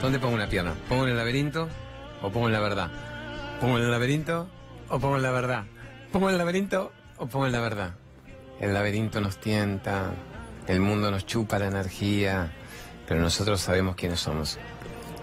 [0.00, 0.74] ¿dónde pongo una pierna?
[0.88, 1.68] ¿Pongo en el laberinto
[2.22, 2.90] o pongo en la verdad?
[3.60, 4.48] ¿Pongo en el laberinto
[4.88, 5.64] o pongo en la verdad?
[6.12, 7.94] ¿Pongo en el laberinto o pongo en la verdad?
[8.60, 10.12] El laberinto nos tienta,
[10.66, 12.52] el mundo nos chupa la energía,
[13.06, 14.58] pero nosotros sabemos quiénes somos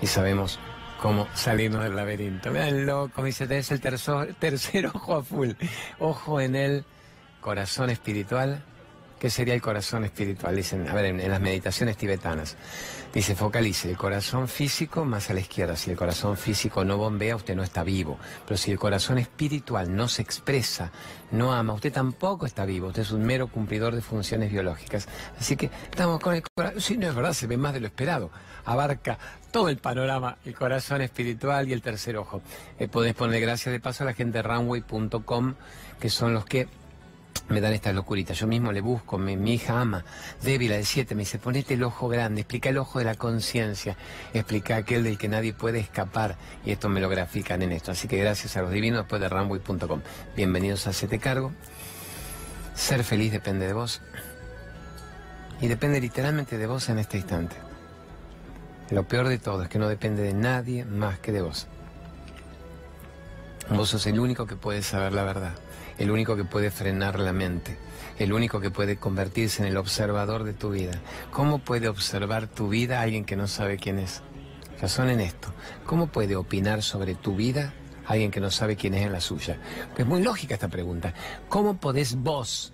[0.02, 0.60] y sabemos
[1.02, 2.52] cómo salirnos del laberinto.
[2.52, 5.52] Vean loco, me dice, tenés el tercer ojo a full.
[6.00, 6.86] Ojo en el
[7.42, 8.64] corazón espiritual.
[9.20, 10.56] ¿Qué sería el corazón espiritual?
[10.56, 12.58] Dicen, a ver, en, las meditaciones tibetanas.
[13.14, 15.78] Dice, focalice el corazón físico más a la izquierda.
[15.78, 18.20] Si el corazón físico no bombea, usted no está vivo.
[18.46, 20.92] Pero si el corazón espiritual no se expresa,
[21.32, 22.88] no ama, usted tampoco está vivo.
[22.88, 25.08] Usted es un mero cumplidor de funciones biológicas.
[25.40, 26.82] Así que estamos con el corazón.
[26.82, 28.32] Sí, no es verdad, se ve más de lo esperado.
[28.66, 29.18] Abarca
[29.50, 32.42] todo el panorama, el corazón espiritual y el tercer ojo.
[32.80, 35.54] Eh, podés poner gracias de paso a la gente de runway.com,
[36.02, 36.68] que son los que
[37.50, 38.38] me dan estas locuritas.
[38.38, 40.04] Yo mismo le busco, mi, hija ama,
[40.42, 43.98] débil de 7, me dice, ponete el ojo grande, explica el ojo de la conciencia,
[44.34, 46.38] explica aquel del que nadie puede escapar.
[46.66, 47.92] Y esto me lo grafican en esto.
[47.92, 50.02] Así que gracias a los divinos después de ramboy.com.
[50.36, 51.52] Bienvenidos a Sete Cargo.
[52.74, 54.02] Ser feliz depende de vos.
[55.62, 57.56] Y depende literalmente de vos en este instante.
[58.90, 61.68] Lo peor de todo es que no depende de nadie más que de vos.
[63.70, 65.54] Vos sos el único que puede saber la verdad
[65.98, 67.78] el único que puede frenar la mente,
[68.18, 70.94] el único que puede convertirse en el observador de tu vida.
[71.32, 74.22] ¿Cómo puede observar tu vida alguien que no sabe quién es?
[74.82, 75.54] Razón en esto.
[75.86, 77.74] ¿Cómo puede opinar sobre tu vida
[78.06, 79.58] alguien que no sabe quién es en la suya?
[79.98, 81.14] Es muy lógica esta pregunta.
[81.50, 82.74] ¿Cómo podés vos,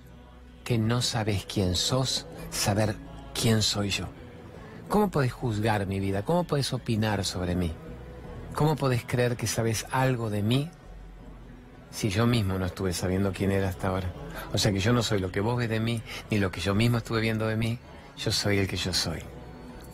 [0.64, 2.96] que no sabes quién sos, saber
[3.40, 4.08] quién soy yo?
[4.90, 6.24] ¿Cómo podés juzgar mi vida?
[6.24, 7.72] ¿Cómo podés opinar sobre mí?
[8.54, 10.70] ¿Cómo podés creer que sabes algo de mí
[11.92, 14.12] si yo mismo no estuve sabiendo quién era hasta ahora.
[14.54, 16.62] O sea que yo no soy lo que vos ves de mí, ni lo que
[16.62, 17.78] yo mismo estuve viendo de mí,
[18.18, 19.20] yo soy el que yo soy.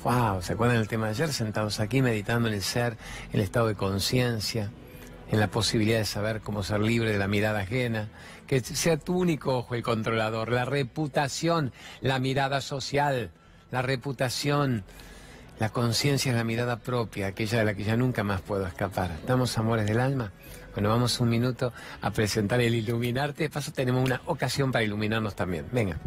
[0.04, 0.42] ¡Wow!
[0.42, 1.34] ¿Se acuerdan del tema de ayer?
[1.34, 2.98] Sentados aquí meditando en el ser,
[3.34, 4.72] el estado de conciencia,
[5.32, 8.10] en la posibilidad de saber cómo ser libre de la mirada ajena,
[8.46, 13.32] que sea tu único ojo el controlador, la reputación, la mirada social,
[13.72, 14.86] la reputación,
[15.60, 19.12] la conciencia es la mirada propia, aquella de la que ya nunca más puedo escapar.
[19.12, 20.32] ¿Estamos amores del alma?
[20.78, 21.74] Bueno, vamos un minuto
[22.04, 23.46] a presentar el Iluminarte.
[23.46, 25.66] De paso tenemos una ocasión para iluminarnos también.
[25.72, 25.98] Venga.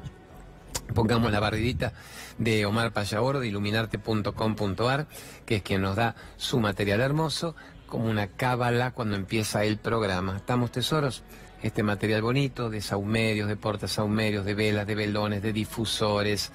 [0.94, 1.92] Pongamos la barridita
[2.38, 5.08] de Omar Payaboro de iluminarte.com.ar,
[5.44, 7.56] que es quien nos da su material hermoso,
[7.88, 10.36] como una cábala cuando empieza el programa.
[10.36, 11.24] ¿Estamos tesoros?
[11.64, 16.52] Este material bonito de saumerios, de portas saumerios, de velas, de velones, de difusores,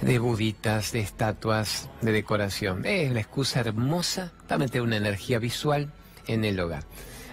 [0.00, 2.86] de buditas, de estatuas, de decoración.
[2.86, 5.92] Es la excusa hermosa para meter una energía visual
[6.26, 6.84] en el hogar.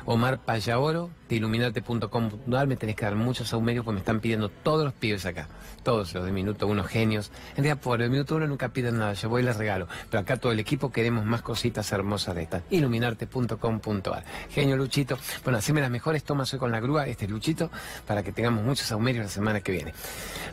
[0.08, 4.86] Omar Payaoro, de iluminarte.com.ar, me tenés que dar muchos aumerios porque me están pidiendo todos
[4.86, 5.48] los pibes acá,
[5.84, 7.32] todos los de minuto uno genios.
[7.52, 9.88] En realidad, por el minuto uno nunca piden nada, yo voy y les regalo.
[10.12, 12.64] Pero acá todo el equipo queremos más cositas hermosas de estas.
[12.70, 14.24] Iluminarte.com.ar.
[14.50, 15.18] Genio Luchito.
[15.44, 17.72] Bueno, haceme las mejores tomas hoy con la grúa, este Luchito,
[18.06, 19.94] para que tengamos muchos aumerios la semana que viene.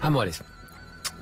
[0.01, 0.43] Amores,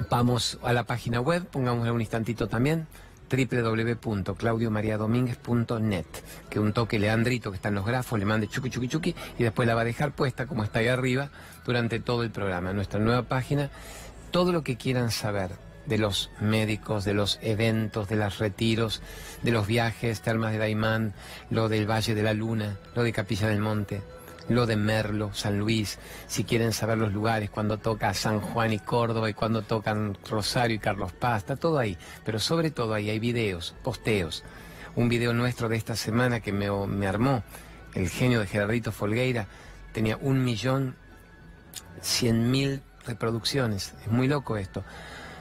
[0.08, 2.86] vamos a la página web, pongámosle un instantito también
[3.30, 6.06] www.claudiomariadomínguez.net,
[6.48, 9.44] que un toque Leandrito que está en los grafos le mande chuki chuki chuki y
[9.44, 11.30] después la va a dejar puesta como está ahí arriba
[11.64, 12.72] durante todo el programa.
[12.72, 13.70] Nuestra nueva página,
[14.30, 15.50] todo lo que quieran saber
[15.86, 19.02] de los médicos, de los eventos, de los retiros,
[19.42, 21.14] de los viajes, termas de Daimán,
[21.50, 24.02] lo del Valle de la Luna, lo de Capilla del Monte,
[24.48, 28.78] lo de Merlo, San Luis, si quieren saber los lugares, cuando toca San Juan y
[28.78, 31.96] Córdoba y cuando tocan Rosario y Carlos Paz, está todo ahí.
[32.24, 34.44] Pero sobre todo ahí hay videos, posteos.
[34.96, 36.66] Un video nuestro de esta semana que me,
[37.06, 37.44] armó
[37.94, 39.46] el genio de Gerardito Folgueira
[39.92, 40.96] tenía un millón
[42.00, 43.94] cien mil reproducciones.
[44.04, 44.84] Es muy loco esto.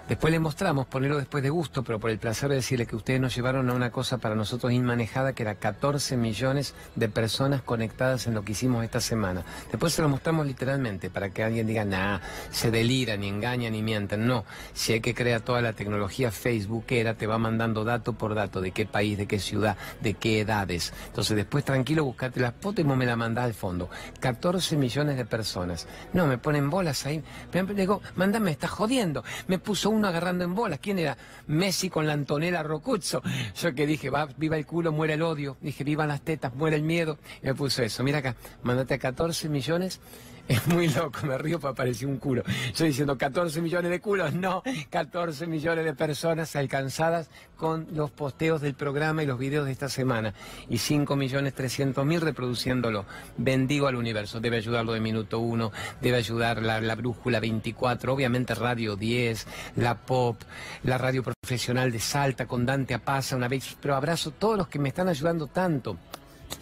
[0.09, 3.21] Después le mostramos, ponerlo después de gusto, pero por el placer de decirle que ustedes
[3.21, 8.25] nos llevaron a una cosa para nosotros inmanejada, que era 14 millones de personas conectadas
[8.25, 9.43] en lo que hicimos esta semana.
[9.69, 13.83] Después se lo mostramos literalmente, para que alguien diga, nah, se deliran, ni engañan, ni
[13.83, 14.25] mienten.
[14.25, 18.61] No, si hay que crear toda la tecnología facebookera, te va mandando dato por dato,
[18.61, 20.91] de qué país, de qué ciudad, de qué edades.
[21.05, 23.91] Entonces después tranquilo, buscate la foto y me la mandás al fondo.
[24.19, 25.87] 14 millones de personas.
[26.13, 27.23] No, me ponen bolas ahí.
[27.53, 29.23] Me digo, mándame, estás jodiendo.
[29.47, 30.79] Me puso un agarrando en bolas.
[30.79, 31.17] ¿Quién era?
[31.47, 33.21] Messi con la Antonella Rocuzzo.
[33.55, 35.57] Yo que dije, va, viva el culo, muere el odio.
[35.61, 37.17] Dije, vivan las tetas, muere el miedo.
[37.41, 38.03] Y me puso eso.
[38.03, 39.99] Mira acá, mandate a 14 millones
[40.49, 42.41] Es muy loco, me río para parecer un culo.
[42.75, 48.59] Yo diciendo 14 millones de culos, no, 14 millones de personas alcanzadas con los posteos
[48.59, 50.33] del programa y los videos de esta semana.
[50.67, 53.05] Y 5 millones 300 mil reproduciéndolo.
[53.37, 58.55] Bendigo al universo, debe ayudarlo de minuto uno, debe ayudar la, la brújula 24, obviamente
[58.55, 60.41] Radio 10, la pop,
[60.81, 64.67] la radio profesional de Salta con Dante Apaza una vez, pero abrazo a todos los
[64.67, 65.99] que me están ayudando tanto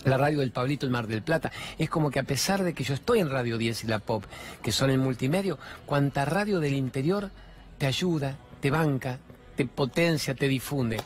[0.03, 1.51] la radio del Pablito el Mar del Plata.
[1.77, 4.23] Es como que a pesar de que yo estoy en Radio 10 y la Pop,
[4.61, 7.31] que son el multimedio, cuanta radio del interior
[7.77, 9.19] te ayuda, te banca,
[9.55, 10.97] te potencia, te difunde.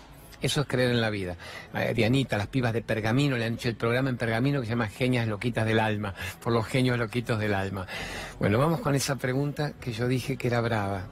[0.42, 1.38] Eso es creer en la vida.
[1.76, 4.72] Eh, Dianita, las pibas de Pergamino, le han hecho el programa en Pergamino que se
[4.72, 7.86] llama Genias Loquitas del Alma, por los genios loquitos del alma.
[8.40, 11.04] Bueno, vamos con esa pregunta que yo dije que era brava.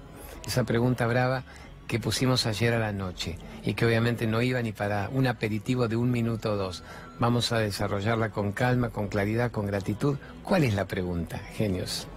[0.48, 1.44] Esa pregunta brava
[1.90, 5.88] que pusimos ayer a la noche y que obviamente no iba ni para un aperitivo
[5.88, 6.84] de un minuto o dos.
[7.18, 10.16] Vamos a desarrollarla con calma, con claridad, con gratitud.
[10.44, 12.08] ¿Cuál es la pregunta, genios?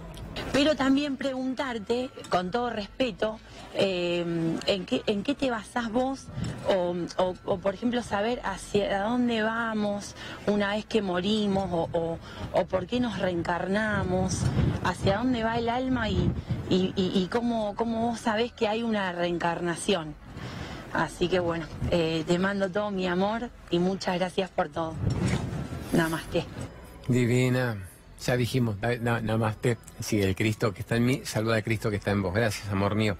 [0.51, 3.39] Pero también preguntarte, con todo respeto,
[3.73, 4.23] eh,
[4.67, 6.27] ¿en, qué, ¿en qué te basás vos?
[7.17, 10.15] O, por ejemplo, saber hacia dónde vamos
[10.47, 12.17] una vez que morimos, o,
[12.53, 14.41] o, por qué nos reencarnamos,
[14.83, 16.31] hacia dónde va el alma y,
[16.69, 20.15] y, cómo, cómo, vos sabés que hay una reencarnación.
[20.93, 24.93] Así que bueno, eh, te mando todo mi amor y muchas gracias por todo.
[25.91, 26.45] Namaste.
[27.07, 27.92] Divina.
[28.25, 29.77] Ya dijimos, namaste.
[29.99, 32.33] Sí, el Cristo que está en mí, saluda al Cristo que está en vos.
[32.33, 33.17] Gracias, amor mío.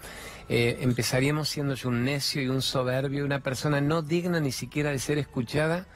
[0.47, 4.91] Eh, empezaríamos siendo yo un necio y un soberbio, una persona no digna ni siquiera
[4.91, 5.87] de ser escuchada,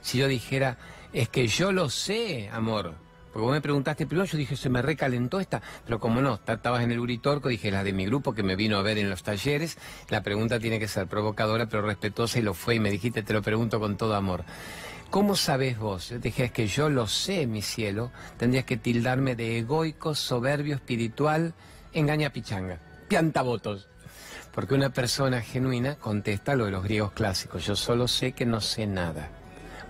[0.00, 0.78] si yo dijera,
[1.12, 2.94] es que yo lo sé, amor.
[3.34, 5.60] Porque vos me preguntaste primero, yo dije, se me recalentó esta.
[5.84, 8.78] Pero como no, estabas en el Uritorco, dije, la de mi grupo que me vino
[8.78, 9.76] a ver en los talleres.
[10.08, 12.76] La pregunta tiene que ser provocadora, pero respetuosa, y lo fue.
[12.76, 14.44] Y me dijiste, te lo pregunto con todo amor.
[15.10, 16.08] ¿Cómo sabes vos?
[16.08, 18.10] Yo dije, que yo lo sé, mi cielo.
[18.36, 21.54] Tendrías que tildarme de egoico, soberbio, espiritual,
[21.92, 22.80] engaña pichanga.
[23.08, 23.88] Pianta votos.
[24.52, 27.64] Porque una persona genuina contesta lo de los griegos clásicos.
[27.64, 29.30] Yo solo sé que no sé nada.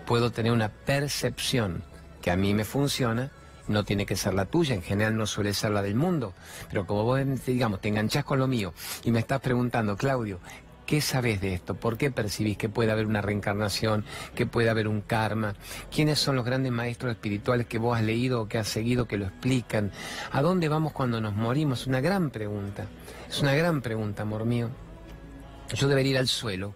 [0.07, 1.83] Puedo tener una percepción
[2.21, 3.31] que a mí me funciona,
[3.69, 6.35] no tiene que ser la tuya, en general no suele ser la del mundo.
[6.69, 8.73] Pero como vos, digamos, te enganchás con lo mío
[9.05, 10.41] y me estás preguntando, Claudio,
[10.87, 11.75] ¿Qué sabes de esto?
[11.75, 14.05] ¿Por qué percibís que puede haber una reencarnación,
[14.35, 15.55] que puede haber un karma?
[15.91, 19.17] ¿Quiénes son los grandes maestros espirituales que vos has leído o que has seguido que
[19.17, 19.93] lo explican?
[20.33, 21.87] ¿A dónde vamos cuando nos morimos?
[21.87, 22.87] Una gran pregunta.
[23.29, 24.69] Es una gran pregunta, amor mío.
[25.75, 26.75] Yo debería ir al suelo,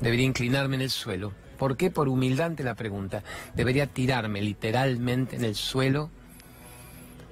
[0.00, 1.90] debería inclinarme en el suelo ¿Por qué?
[1.90, 3.22] Por humildad ante la pregunta.
[3.54, 6.10] Debería tirarme literalmente en el suelo,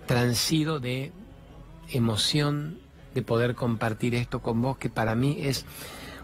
[0.06, 1.12] transido de
[1.90, 2.80] emoción
[3.14, 5.64] de poder compartir esto con vos, que para mí es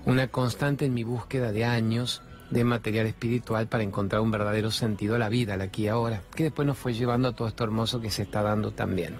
[0.04, 5.14] una constante en mi búsqueda de años de material espiritual para encontrar un verdadero sentido
[5.14, 7.64] a la vida, al aquí y ahora, que después nos fue llevando a todo esto
[7.64, 9.14] hermoso que se está dando también.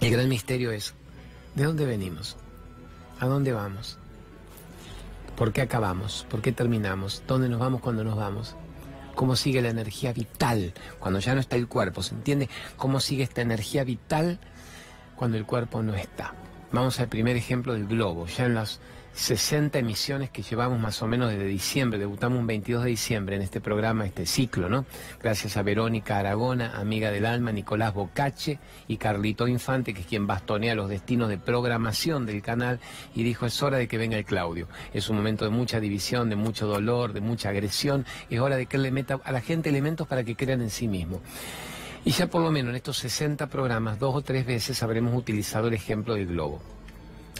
[0.00, 0.94] El gran misterio es,
[1.54, 2.36] ¿de dónde venimos?
[3.20, 3.98] ¿A dónde vamos?
[5.36, 6.26] ¿Por qué acabamos?
[6.28, 7.22] ¿Por qué terminamos?
[7.28, 8.56] ¿Dónde nos vamos cuando nos vamos?
[9.14, 12.02] ¿Cómo sigue la energía vital cuando ya no está el cuerpo?
[12.02, 12.48] ¿Se entiende?
[12.76, 14.40] ¿Cómo sigue esta energía vital
[15.18, 16.32] cuando el cuerpo no está?
[16.70, 18.26] Vamos al primer ejemplo del globo.
[18.26, 18.80] Ya en las
[19.14, 21.98] 60 emisiones que llevamos más o menos desde diciembre.
[21.98, 24.86] Debutamos un 22 de diciembre en este programa, este ciclo, ¿no?
[25.20, 30.28] Gracias a Verónica Aragona, amiga del alma, Nicolás Bocache y Carlito Infante, que es quien
[30.28, 32.78] bastonea los destinos de programación del canal
[33.12, 34.68] y dijo es hora de que venga el Claudio.
[34.94, 38.06] Es un momento de mucha división, de mucho dolor, de mucha agresión.
[38.30, 40.70] Es hora de que él le meta a la gente elementos para que crean en
[40.70, 41.20] sí mismo.
[42.04, 45.68] Y ya por lo menos en estos 60 programas, dos o tres veces habremos utilizado
[45.68, 46.60] el ejemplo del globo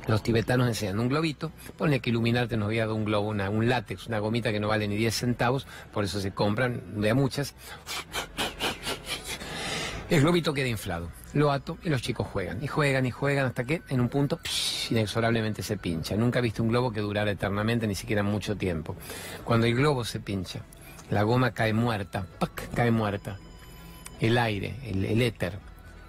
[0.08, 3.68] los tibetanos enseñan un globito, pone que iluminarte nos había dado un globo, una, un
[3.68, 7.14] látex, una gomita que no vale ni 10 centavos, por eso se compran de a
[7.14, 7.54] muchas.
[10.08, 13.64] El globito queda inflado, lo ato y los chicos juegan, y juegan y juegan hasta
[13.64, 14.40] que en un punto
[14.88, 16.16] inexorablemente se pincha.
[16.16, 18.96] Nunca he visto un globo que durara eternamente, ni siquiera mucho tiempo.
[19.44, 20.62] Cuando el globo se pincha,
[21.10, 22.70] la goma cae muerta, ¡pac!
[22.72, 23.38] cae muerta.
[24.20, 25.58] El aire, el, éter,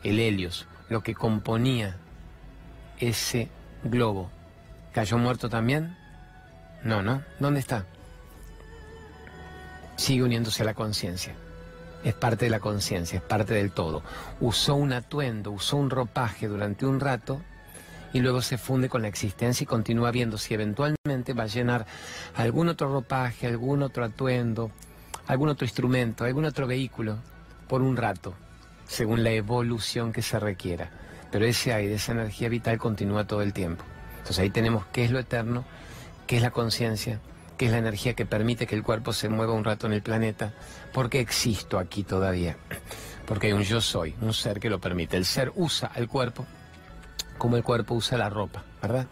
[0.03, 1.97] el helios, lo que componía
[2.99, 3.49] ese
[3.83, 4.31] globo.
[4.93, 5.95] ¿Cayó muerto también?
[6.83, 7.23] No, ¿no?
[7.39, 7.85] ¿Dónde está?
[9.95, 11.35] Sigue uniéndose a la conciencia.
[12.03, 14.01] Es parte de la conciencia, es parte del todo.
[14.39, 17.41] Usó un atuendo, usó un ropaje durante un rato
[18.11, 21.85] y luego se funde con la existencia y continúa viendo si eventualmente va a llenar
[22.35, 24.71] algún otro ropaje, algún otro atuendo,
[25.27, 27.19] algún otro instrumento, algún otro vehículo
[27.69, 28.33] por un rato,
[28.85, 30.91] según la evolución que se requiera
[31.31, 33.83] pero ese aire, esa energía vital continúa todo el tiempo.
[34.17, 35.65] Entonces ahí tenemos qué es lo eterno,
[36.27, 37.19] qué es la conciencia,
[37.57, 40.01] qué es la energía que permite que el cuerpo se mueva un rato en el
[40.01, 40.53] planeta,
[40.93, 42.57] por qué existo aquí todavía.
[43.25, 45.17] porque hay un yo soy, un ser que lo permite.
[45.17, 46.45] El ser usa el cuerpo
[47.37, 49.07] como el cuerpo usa la ropa, ¿verdad?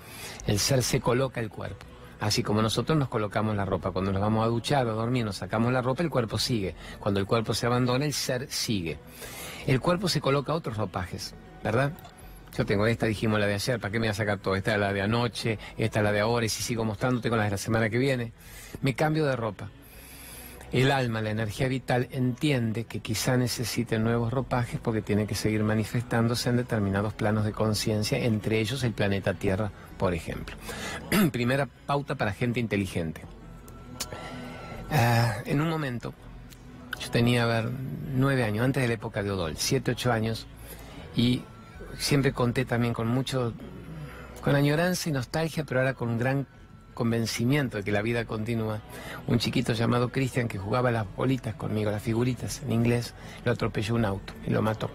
[0.48, 1.86] El ser se coloca el cuerpo.
[2.20, 5.24] Así como nosotros nos colocamos la ropa, cuando nos vamos a duchar o a dormir,
[5.24, 6.76] nos sacamos la ropa, el cuerpo sigue.
[7.00, 8.98] Cuando el cuerpo se abandona, el ser sigue.
[9.68, 11.94] El cuerpo se coloca otros ropajes, ¿verdad?
[12.58, 14.56] Yo tengo esta, dijimos la de ayer, ¿para qué me voy a sacar todo?
[14.56, 17.36] Esta es la de anoche, esta es la de ahora, y si sigo mostrando, tengo
[17.36, 18.32] la de la semana que viene.
[18.82, 19.70] Me cambio de ropa.
[20.72, 25.64] El alma, la energía vital, entiende que quizá necesite nuevos ropajes porque tiene que seguir
[25.64, 30.58] manifestándose en determinados planos de conciencia, entre ellos el planeta Tierra, por ejemplo.
[31.32, 33.22] Primera pauta para gente inteligente.
[34.92, 36.14] Ah, en un momento,
[37.00, 37.72] yo tenía, a ver,
[38.14, 40.48] nueve años, antes de la época de Odol, siete, ocho años,
[41.16, 41.44] y
[41.98, 43.54] siempre conté también con mucho,
[44.42, 46.46] con añoranza y nostalgia, pero ahora con gran
[46.98, 48.82] convencimiento de que la vida continúa.
[49.27, 53.13] Un chiquito llamado Cristian que jugaba las bolitas conmigo, las figuritas en inglés,
[53.46, 54.89] lo atropelló un auto y lo mató.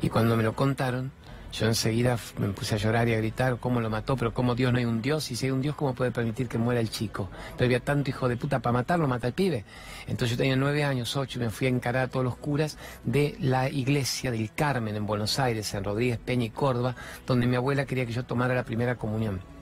[0.00, 1.10] Y cuando me lo contaron,
[1.52, 4.72] yo enseguida me puse a llorar y a gritar cómo lo mató, pero cómo Dios
[4.72, 6.88] no hay un Dios, y si hay un Dios, ¿cómo puede permitir que muera el
[6.88, 7.30] chico?
[7.56, 9.64] Pero había tanto hijo de puta para matarlo, mata al pibe.
[10.06, 12.78] Entonces yo tenía nueve años, ocho, y me fui a encarar a todos los curas
[13.02, 16.94] de la iglesia del Carmen en Buenos Aires, en Rodríguez Peña y Córdoba,
[17.26, 19.53] donde mi abuela quería que yo tomara la primera comunión.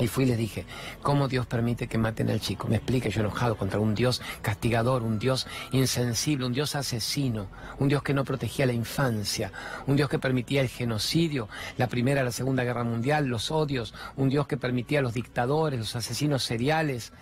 [0.00, 0.64] Y fui y les dije,
[1.02, 2.66] ¿cómo Dios permite que maten al chico?
[2.68, 7.88] Me explique, yo enojado contra un Dios castigador, un Dios insensible, un Dios asesino, un
[7.88, 9.52] Dios que no protegía la infancia,
[9.86, 14.30] un Dios que permitía el genocidio, la Primera la Segunda Guerra Mundial, los odios, un
[14.30, 17.12] Dios que permitía a los dictadores, los asesinos seriales,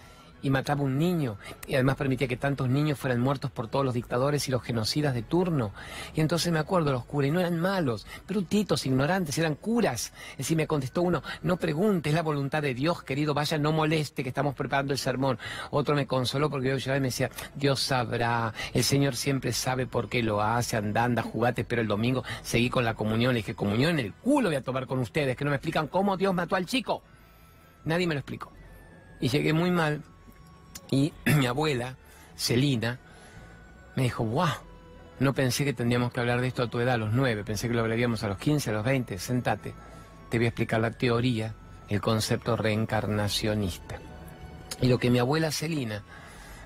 [0.42, 3.94] y mataba un niño y además permitía que tantos niños fueran muertos por todos los
[3.94, 5.72] dictadores y los genocidas de turno.
[6.14, 10.12] Y entonces me acuerdo, los curas, y no eran malos, brutitos, ignorantes, eran curas.
[10.32, 13.72] Es decir, me contestó uno, no pregunte, es la voluntad de Dios, querido, vaya, no
[13.72, 15.38] moleste que estamos preparando el sermón.
[15.70, 19.86] Otro me consoló porque yo llegaba y me decía, Dios sabrá, el Señor siempre sabe
[19.86, 23.38] por qué lo hace, anda, anda, jugate, pero el domingo seguí con la comunión, le
[23.38, 26.16] dije, comunión en el culo voy a tomar con ustedes, que no me explican cómo
[26.16, 27.02] Dios mató al chico.
[27.84, 28.52] Nadie me lo explicó.
[29.20, 30.02] Y llegué muy mal
[30.90, 31.96] y mi abuela,
[32.36, 32.98] Celina,
[33.96, 34.48] me dijo, wow,
[35.20, 37.68] no pensé que tendríamos que hablar de esto a tu edad, a los nueve, pensé
[37.68, 39.74] que lo hablaríamos a los 15, a los 20, sentate,
[40.28, 41.54] te voy a explicar la teoría,
[41.88, 43.98] el concepto reencarnacionista.
[44.80, 46.02] Y lo que mi abuela Celina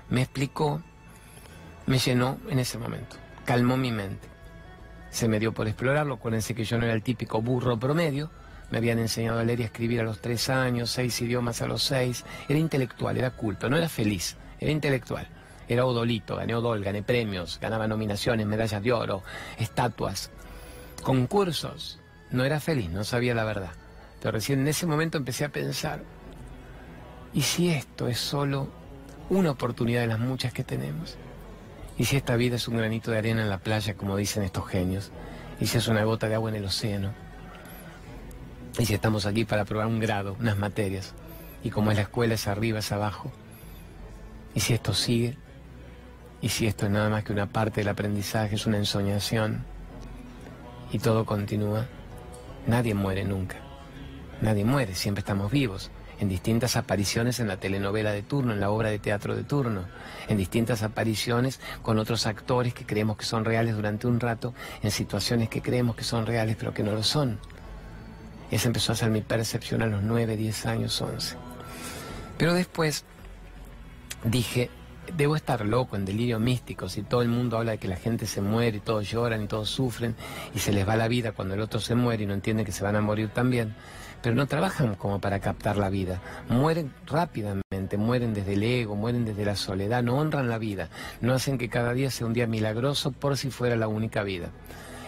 [0.09, 0.81] me explicó,
[1.87, 3.15] me llenó en ese momento,
[3.45, 4.27] calmó mi mente.
[5.09, 8.29] Se me dio por explorarlo, acuérdense que yo no era el típico burro promedio,
[8.73, 11.67] me habían enseñado a leer y a escribir a los tres años, seis idiomas a
[11.67, 12.25] los seis.
[12.49, 15.27] Era intelectual, era culto, no era feliz, era intelectual.
[15.67, 19.21] Era odolito, gané odol, gané premios, ganaba nominaciones, medallas de oro,
[19.59, 20.31] estatuas,
[21.03, 21.99] concursos.
[22.31, 23.73] No era feliz, no sabía la verdad.
[24.19, 26.01] Pero recién en ese momento empecé a pensar,
[27.31, 28.69] ¿y si esto es solo
[29.29, 31.15] una oportunidad de las muchas que tenemos?
[31.95, 34.67] ¿Y si esta vida es un granito de arena en la playa, como dicen estos
[34.67, 35.11] genios?
[35.59, 37.22] ¿Y si es una gota de agua en el océano?
[38.79, 41.13] Y si estamos aquí para probar un grado, unas materias,
[41.63, 43.31] y como es la escuela es arriba, es abajo,
[44.55, 45.37] y si esto sigue,
[46.41, 49.63] y si esto es nada más que una parte del aprendizaje, es una ensoñación,
[50.91, 51.87] y todo continúa,
[52.67, 53.57] nadie muere nunca.
[54.41, 55.89] Nadie muere, siempre estamos vivos,
[56.19, 59.85] en distintas apariciones en la telenovela de turno, en la obra de teatro de turno,
[60.27, 64.91] en distintas apariciones con otros actores que creemos que son reales durante un rato, en
[64.91, 67.39] situaciones que creemos que son reales pero que no lo son.
[68.51, 71.37] Esa empezó a ser mi percepción a los 9, 10 años, 11.
[72.37, 73.03] Pero después
[74.23, 74.69] dije,
[75.15, 78.25] debo estar loco, en delirio místico, si todo el mundo habla de que la gente
[78.25, 80.15] se muere y todos lloran y todos sufren
[80.55, 82.71] y se les va la vida cuando el otro se muere y no entiende que
[82.71, 83.75] se van a morir también.
[84.21, 86.21] Pero no trabajan como para captar la vida.
[86.47, 91.33] Mueren rápidamente, mueren desde el ego, mueren desde la soledad, no honran la vida, no
[91.33, 94.49] hacen que cada día sea un día milagroso por si fuera la única vida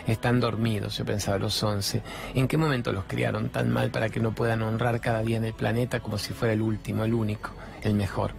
[0.07, 2.03] están dormidos, yo pensaba los once.
[2.33, 5.45] ¿En qué momento los criaron tan mal para que no puedan honrar cada día en
[5.45, 8.33] el planeta como si fuera el último, el único, el mejor?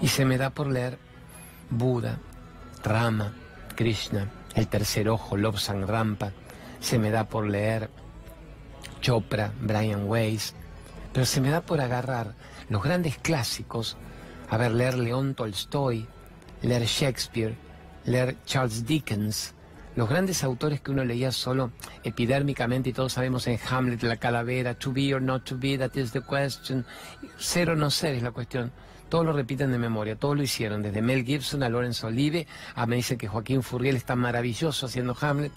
[0.00, 0.98] Y se me da por leer
[1.70, 2.18] Buda,
[2.82, 3.32] Rama,
[3.76, 6.32] Krishna, el tercer ojo, Lobsang Rampa.
[6.80, 7.90] Se me da por leer
[9.00, 10.54] Chopra, Brian Weiss.
[11.12, 12.34] Pero se me da por agarrar
[12.68, 13.96] los grandes clásicos,
[14.48, 16.06] a ver, leer León Tolstoy,
[16.62, 17.56] leer Shakespeare,
[18.04, 19.54] leer Charles Dickens,
[19.96, 21.72] los grandes autores que uno leía solo
[22.04, 25.94] epidérmicamente y todos sabemos en Hamlet, la calavera, to be or not to be, that
[25.94, 26.84] is the question,
[27.38, 28.72] ser o no ser es la cuestión.
[29.08, 32.86] Todos lo repiten de memoria, todos lo hicieron, desde Mel Gibson a Lawrence Olive, a
[32.86, 35.52] me dice que Joaquín Furriel está maravilloso haciendo Hamlet.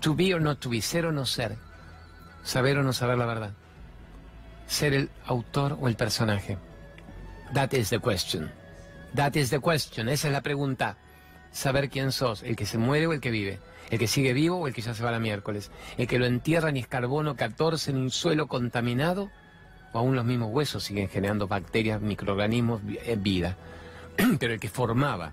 [0.00, 1.56] To be or not to be, ser o no ser,
[2.44, 3.50] saber o no saber la verdad,
[4.68, 6.58] ser el autor o el personaje.
[7.54, 8.52] That is the question.
[9.16, 10.96] That is the question, esa es la pregunta.
[11.52, 13.60] saber quién sos, el que se muere o el que vive,
[13.90, 16.26] el que sigue vivo o el que ya se va la miércoles, el que lo
[16.26, 19.30] entierran y es carbono 14 en un suelo contaminado,
[19.92, 23.56] o aún los mismos huesos siguen generando bacterias, microorganismos, eh, vida,
[24.38, 25.32] pero el que formaba,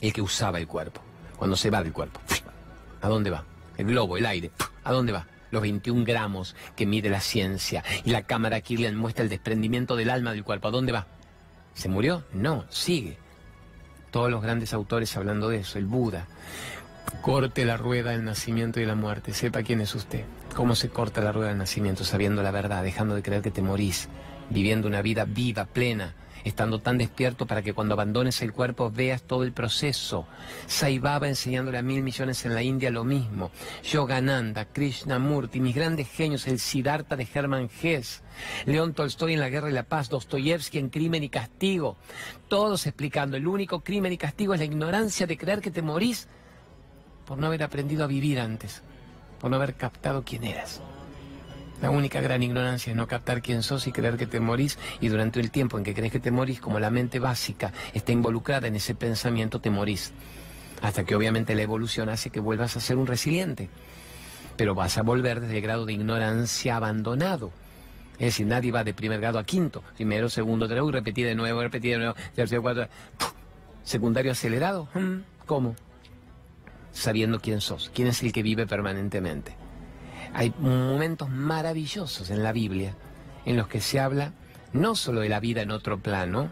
[0.00, 1.00] el que usaba el cuerpo,
[1.36, 2.20] cuando se va del cuerpo,
[3.00, 3.44] ¿a dónde va?
[3.76, 4.50] El globo, el aire,
[4.84, 5.26] ¿a dónde va?
[5.52, 10.10] los 21 gramos que mide la ciencia y la cámara Kirlian muestra el desprendimiento del
[10.10, 10.68] alma del cuerpo.
[10.68, 11.06] ¿A dónde va?
[11.74, 12.24] ¿Se murió?
[12.32, 13.18] No, sigue.
[14.10, 16.26] Todos los grandes autores hablando de eso, el Buda.
[17.20, 19.32] Corte la rueda del nacimiento y la muerte.
[19.32, 20.24] Sepa quién es usted.
[20.54, 22.04] ¿Cómo se corta la rueda del nacimiento?
[22.04, 24.08] Sabiendo la verdad, dejando de creer que te morís,
[24.50, 29.22] viviendo una vida viva, plena, estando tan despierto para que cuando abandones el cuerpo veas
[29.22, 30.26] todo el proceso.
[30.66, 33.50] Sai Baba enseñándole a mil millones en la India lo mismo.
[33.84, 38.22] Yogananda, Krishnamurti, mis grandes genios, el Siddhartha de Hermann Hesse,
[38.66, 41.96] León Tolstoy en La Guerra y la Paz, Dostoyevsky en Crimen y Castigo.
[42.48, 46.28] Todos explicando, el único crimen y castigo es la ignorancia de creer que te morís
[47.32, 48.82] por no haber aprendido a vivir antes,
[49.40, 50.82] por no haber captado quién eras.
[51.80, 55.08] La única gran ignorancia es no captar quién sos y creer que te morís y
[55.08, 58.66] durante el tiempo en que crees que te morís, como la mente básica está involucrada
[58.68, 60.12] en ese pensamiento, te morís.
[60.82, 63.70] Hasta que obviamente la evolución hace que vuelvas a ser un resiliente.
[64.58, 67.50] Pero vas a volver desde el grado de ignorancia abandonado.
[68.18, 71.34] Es decir, nadie va de primer grado a quinto, primero, segundo, tercero, y repetir de
[71.34, 72.88] nuevo, repetir de nuevo, tercero, cuarto.
[73.84, 75.74] Secundario acelerado, mm, ¿cómo?
[76.92, 79.56] Sabiendo quién sos, quién es el que vive permanentemente.
[80.34, 82.94] Hay momentos maravillosos en la Biblia
[83.44, 84.32] en los que se habla
[84.72, 86.50] no solo de la vida en otro plano,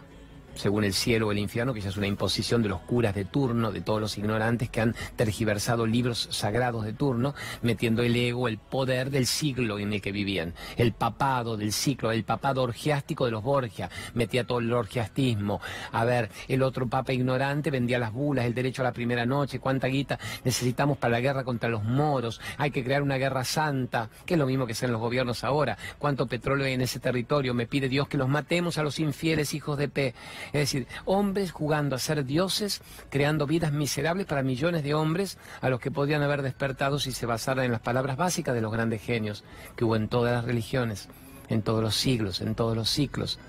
[0.55, 3.25] según el cielo o el infierno, que ya es una imposición de los curas de
[3.25, 8.47] turno, de todos los ignorantes que han tergiversado libros sagrados de turno, metiendo el ego,
[8.47, 13.25] el poder del siglo en el que vivían, el papado del ciclo, el papado orgiástico
[13.25, 15.61] de los Borgia, metía todo el orgiastismo.
[15.91, 19.59] A ver, el otro papa ignorante vendía las bulas, el derecho a la primera noche,
[19.59, 24.09] cuánta guita necesitamos para la guerra contra los moros, hay que crear una guerra santa,
[24.25, 27.53] que es lo mismo que sean los gobiernos ahora, cuánto petróleo hay en ese territorio,
[27.53, 30.13] me pide Dios que los matemos a los infieles hijos de P.
[30.47, 35.69] Es decir, hombres jugando a ser dioses, creando vidas miserables para millones de hombres a
[35.69, 39.01] los que podrían haber despertado si se basaran en las palabras básicas de los grandes
[39.01, 39.43] genios
[39.75, 41.09] que hubo en todas las religiones,
[41.49, 43.39] en todos los siglos, en todos los ciclos.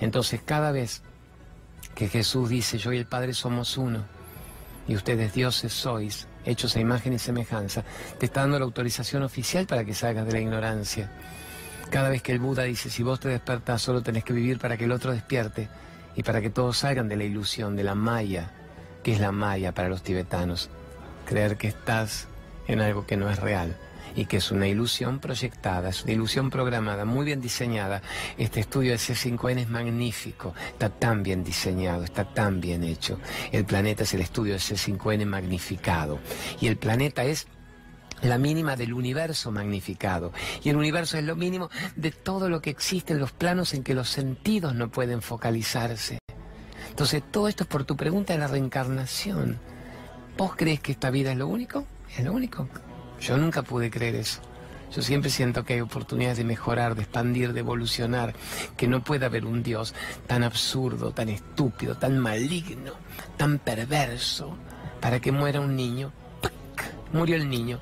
[0.00, 1.02] Entonces, cada vez
[1.94, 4.04] que Jesús dice, yo y el Padre somos uno,
[4.86, 7.84] y ustedes dioses sois, hechos a imagen y semejanza,
[8.18, 11.10] te está dando la autorización oficial para que salgas de la ignorancia.
[11.90, 14.76] Cada vez que el Buda dice, si vos te despertás, solo tenés que vivir para
[14.76, 15.68] que el otro despierte,
[16.18, 18.50] y para que todos salgan de la ilusión, de la maya,
[19.04, 20.68] que es la maya para los tibetanos.
[21.24, 22.26] Creer que estás
[22.66, 23.76] en algo que no es real
[24.16, 28.02] y que es una ilusión proyectada, es una ilusión programada, muy bien diseñada.
[28.36, 33.20] Este estudio de C5N es magnífico, está tan bien diseñado, está tan bien hecho.
[33.52, 36.18] El planeta es el estudio de C5N magnificado
[36.60, 37.46] y el planeta es
[38.22, 40.32] la mínima del universo magnificado.
[40.62, 43.82] Y el universo es lo mínimo de todo lo que existe en los planos en
[43.82, 46.18] que los sentidos no pueden focalizarse.
[46.90, 49.58] Entonces, todo esto es por tu pregunta de la reencarnación.
[50.36, 51.86] ¿Vos crees que esta vida es lo único?
[52.16, 52.68] ¿Es lo único?
[53.20, 54.40] Yo nunca pude creer eso.
[54.92, 58.34] Yo siempre siento que hay oportunidades de mejorar, de expandir, de evolucionar,
[58.76, 59.94] que no puede haber un Dios
[60.26, 62.92] tan absurdo, tan estúpido, tan maligno,
[63.36, 64.56] tan perverso,
[65.00, 66.10] para que muera un niño.
[67.12, 67.80] Murió el niño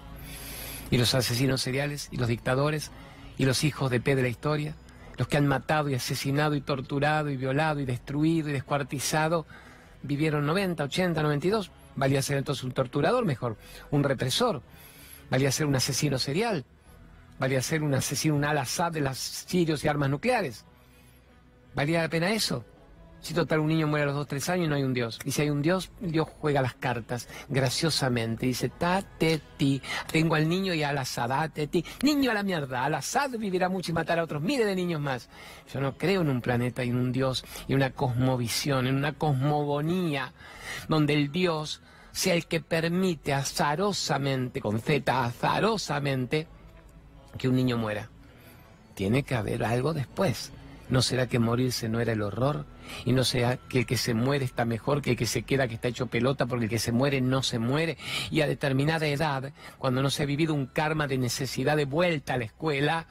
[0.90, 2.90] y los asesinos seriales y los dictadores
[3.38, 4.74] y los hijos de P de la historia,
[5.16, 9.46] los que han matado y asesinado y torturado y violado y destruido y descuartizado,
[10.02, 11.70] vivieron 90, 80, 92.
[11.96, 13.56] Valía ser entonces un torturador mejor,
[13.90, 14.62] un represor,
[15.30, 16.64] valía ser un asesino serial,
[17.38, 20.64] valía ser un asesino, un al-Assad de las sirios y armas nucleares.
[21.74, 22.64] ¿Valía la pena eso?
[23.26, 25.18] Si total un niño muere a los 2, 3 años no hay un Dios.
[25.24, 28.46] Y si hay un Dios, Dios juega las cartas graciosamente.
[28.46, 29.82] Dice, ta, ti.
[30.12, 31.84] Tengo al niño y al asad, te, ti.
[32.04, 32.84] Niño a la mierda.
[32.84, 35.28] Al asad vivirá mucho y matará a otros miles de niños más.
[35.74, 39.14] Yo no creo en un planeta y en un Dios y una cosmovisión, en una
[39.14, 40.32] cosmogonía,
[40.88, 46.46] donde el Dios sea el que permite azarosamente, con Z, azarosamente,
[47.36, 48.08] que un niño muera.
[48.94, 50.52] Tiene que haber algo después.
[50.88, 52.66] ¿No será que morirse no era el horror?
[53.04, 55.68] ¿Y no será que el que se muere está mejor que el que se queda,
[55.68, 57.96] que está hecho pelota, porque el que se muere no se muere?
[58.30, 62.34] Y a determinada edad, cuando no se ha vivido un karma de necesidad de vuelta
[62.34, 63.06] a la escuela,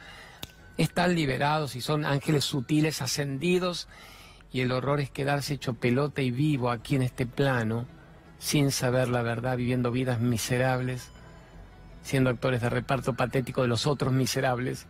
[0.77, 3.87] están liberados y son ángeles sutiles ascendidos
[4.51, 7.85] y el horror es quedarse hecho pelota y vivo aquí en este plano,
[8.39, 11.09] sin saber la verdad, viviendo vidas miserables,
[12.03, 14.87] siendo actores de reparto patético de los otros miserables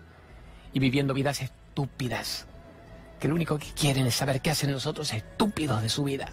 [0.74, 2.48] y viviendo vidas estúpidas
[3.20, 6.30] que lo único que quieren es saber qué hacen los otros estúpidos de su vida.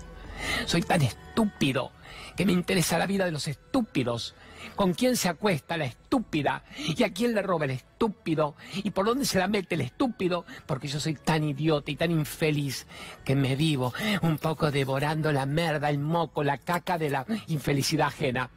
[0.66, 1.92] Soy tan estúpido
[2.36, 4.34] que me interesa la vida de los estúpidos.
[4.76, 6.64] ¿Con quién se acuesta la estúpida?
[6.76, 8.54] ¿Y a quién le roba el estúpido?
[8.74, 10.44] ¿Y por dónde se la mete el estúpido?
[10.66, 12.86] Porque yo soy tan idiota y tan infeliz
[13.24, 13.92] que me vivo
[14.22, 18.50] un poco devorando la merda, el moco, la caca de la infelicidad ajena.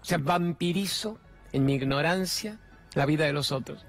[0.00, 1.18] O sea, vampirizo
[1.52, 2.58] en mi ignorancia
[2.94, 3.84] la vida de los otros.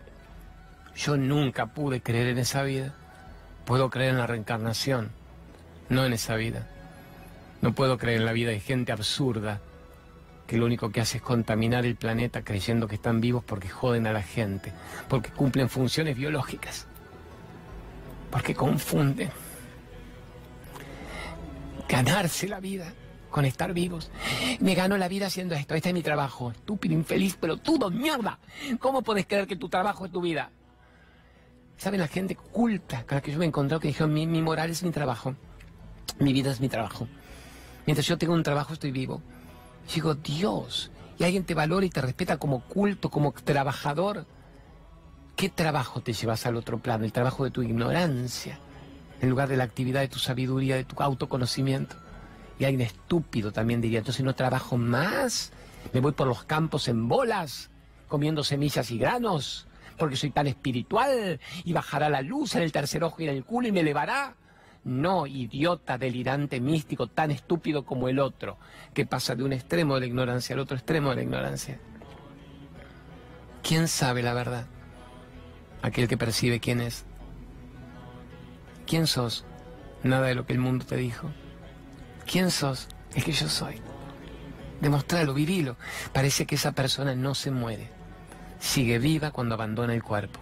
[0.96, 2.94] Yo nunca pude creer en esa vida.
[3.66, 5.12] Puedo creer en la reencarnación,
[5.90, 6.68] no en esa vida.
[7.62, 9.62] No puedo creer en la vida de gente absurda
[10.48, 14.06] que lo único que hace es contaminar el planeta creyendo que están vivos porque joden
[14.08, 14.74] a la gente,
[15.08, 16.88] porque cumplen funciones biológicas,
[18.30, 19.30] porque confunden
[21.88, 22.92] ganarse la vida
[23.30, 24.12] con estar vivos.
[24.60, 28.40] Me gano la vida haciendo esto, este es mi trabajo, estúpido, infeliz, pero todo mierda.
[28.80, 30.52] ¿Cómo puedes creer que tu trabajo es tu vida?
[31.78, 34.70] ¿Saben la gente culta con la que yo me he encontrado que dijo, mi, moral
[34.70, 35.36] es mi trabajo,
[36.20, 37.08] mi vida es mi trabajo?
[37.86, 39.22] Mientras yo tengo un trabajo estoy vivo.
[39.94, 44.26] digo, Dios, y alguien te valora y te respeta como culto, como trabajador.
[45.36, 47.06] ¿Qué trabajo te llevas al otro plano?
[47.06, 48.60] El trabajo de tu ignorancia,
[49.20, 51.96] en lugar de la actividad de tu sabiduría, de tu autoconocimiento.
[52.60, 55.52] Y alguien estúpido también diría, entonces no trabajo más,
[55.92, 57.72] me voy por los campos en bolas,
[58.08, 63.04] comiendo semillas y granos, porque soy tan espiritual, y bajará la luz en el tercer
[63.04, 64.36] ojo y en el culo y me elevará.
[64.84, 68.58] No, idiota, delirante, místico, tan estúpido como el otro,
[68.94, 71.80] que pasa de un extremo de la ignorancia al otro extremo de la ignorancia.
[73.62, 74.66] ¿Quién sabe la verdad?
[75.82, 77.06] Aquel que percibe quién es.
[78.86, 79.46] ¿Quién sos?
[80.04, 81.30] Nada de lo que el mundo te dijo.
[82.30, 82.90] ¿Quién sos?
[83.16, 83.76] El que yo soy.
[84.82, 85.78] Demostralo, vivilo.
[86.12, 87.90] Parece que esa persona no se muere.
[88.64, 90.40] Sigue viva cuando abandona el cuerpo.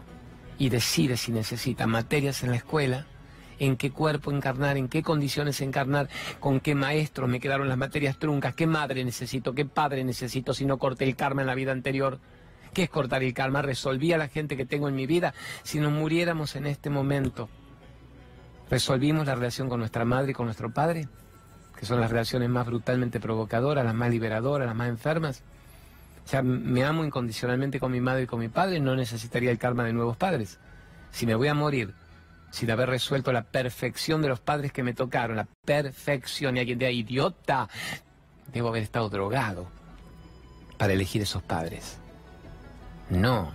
[0.59, 3.07] Y decide si necesita materias en la escuela
[3.57, 6.07] en qué cuerpo encarnar, en qué condiciones encarnar,
[6.39, 10.65] con qué maestros me quedaron las materias truncas, qué madre necesito, qué padre necesito si
[10.65, 12.19] no corté el karma en la vida anterior.
[12.73, 13.63] ¿Qué es cortar el karma?
[13.63, 15.33] ¿Resolví a la gente que tengo en mi vida?
[15.63, 17.49] Si nos muriéramos en este momento,
[18.69, 21.07] ¿resolvimos la relación con nuestra madre y con nuestro padre?
[21.75, 25.43] Que son las relaciones más brutalmente provocadoras, las más liberadoras, las más enfermas.
[26.25, 29.83] Sea, me amo incondicionalmente con mi madre y con mi padre, no necesitaría el karma
[29.83, 30.59] de nuevos padres.
[31.11, 31.93] Si me voy a morir
[32.51, 36.79] sin haber resuelto la perfección de los padres que me tocaron, la perfección, y alguien
[36.79, 37.69] diga, idiota,
[38.53, 39.67] debo haber estado drogado
[40.77, 41.97] para elegir esos padres.
[43.09, 43.51] No,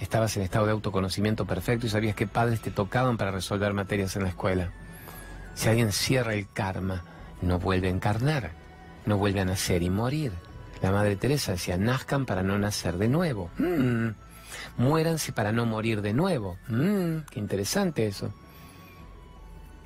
[0.00, 4.16] estabas en estado de autoconocimiento perfecto y sabías qué padres te tocaban para resolver materias
[4.16, 4.72] en la escuela.
[5.54, 7.04] Si alguien cierra el karma,
[7.42, 8.52] no vuelve a encarnar,
[9.04, 10.32] no vuelve a nacer y morir.
[10.82, 13.50] La Madre Teresa decía, nazcan para no nacer de nuevo.
[13.58, 14.10] Mm
[14.76, 16.58] muéranse para no morir de nuevo.
[16.68, 18.32] Mm, qué interesante eso.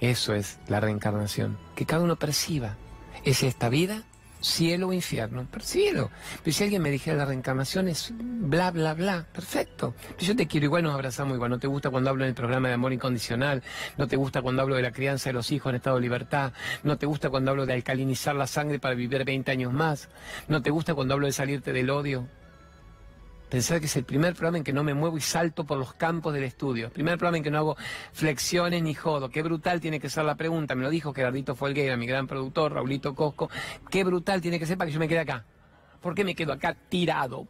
[0.00, 2.76] Eso es la reencarnación, que cada uno perciba.
[3.24, 4.02] ¿Es esta vida?
[4.44, 6.10] Cielo o infierno, percíbelo.
[6.42, 9.94] Pero si alguien me dijera la reencarnación es bla, bla, bla, perfecto.
[10.18, 11.50] yo te quiero igual, nos abrazamos igual.
[11.50, 13.62] No te gusta cuando hablo en el programa de amor incondicional,
[13.96, 16.52] no te gusta cuando hablo de la crianza de los hijos en estado de libertad,
[16.82, 20.10] no te gusta cuando hablo de alcalinizar la sangre para vivir 20 años más,
[20.48, 22.28] no te gusta cuando hablo de salirte del odio,
[23.54, 25.94] Pensar que es el primer programa en que no me muevo y salto por los
[25.94, 26.90] campos del estudio.
[26.90, 27.76] Primer programa en que no hago
[28.12, 29.30] flexiones ni jodo.
[29.30, 30.74] Qué brutal tiene que ser la pregunta.
[30.74, 33.48] Me lo dijo Gerardito Folguera, mi gran productor, Raulito Cosco.
[33.90, 35.44] Qué brutal tiene que ser para que yo me quede acá.
[36.00, 37.46] ¿Por qué me quedo acá tirado?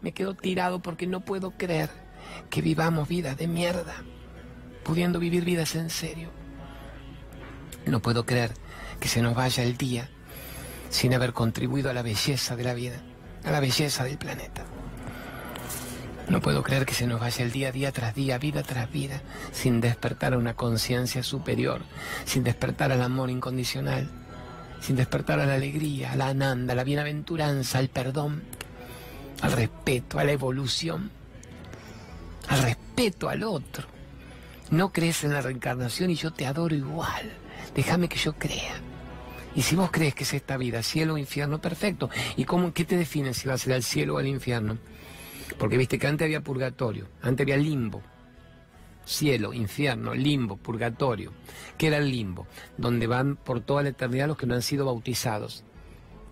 [0.00, 1.90] Me quedo tirado porque no puedo creer
[2.48, 3.96] que vivamos vidas de mierda,
[4.84, 6.30] pudiendo vivir vidas en serio.
[7.84, 8.52] No puedo creer
[9.00, 10.08] que se nos vaya el día
[10.88, 13.02] sin haber contribuido a la belleza de la vida,
[13.44, 14.64] a la belleza del planeta.
[16.28, 19.20] No puedo creer que se nos vaya el día, día tras día, vida tras vida,
[19.52, 21.82] sin despertar a una conciencia superior,
[22.24, 24.08] sin despertar al amor incondicional,
[24.80, 28.42] sin despertar a la alegría, a la ananda, a la bienaventuranza, al perdón,
[29.42, 31.10] al respeto, a la evolución,
[32.48, 33.86] al respeto al otro.
[34.70, 37.32] No crees en la reencarnación y yo te adoro igual.
[37.74, 38.74] Déjame que yo crea.
[39.54, 42.08] Y si vos crees que es esta vida, cielo o infierno, perfecto.
[42.36, 44.78] ¿Y cómo, qué te define si va a ser al cielo o al infierno?
[45.58, 48.02] Porque viste que antes había purgatorio, antes había limbo.
[49.04, 51.32] Cielo, infierno, limbo, purgatorio.
[51.76, 52.46] ¿Qué era el limbo?
[52.76, 55.64] Donde van por toda la eternidad los que no han sido bautizados.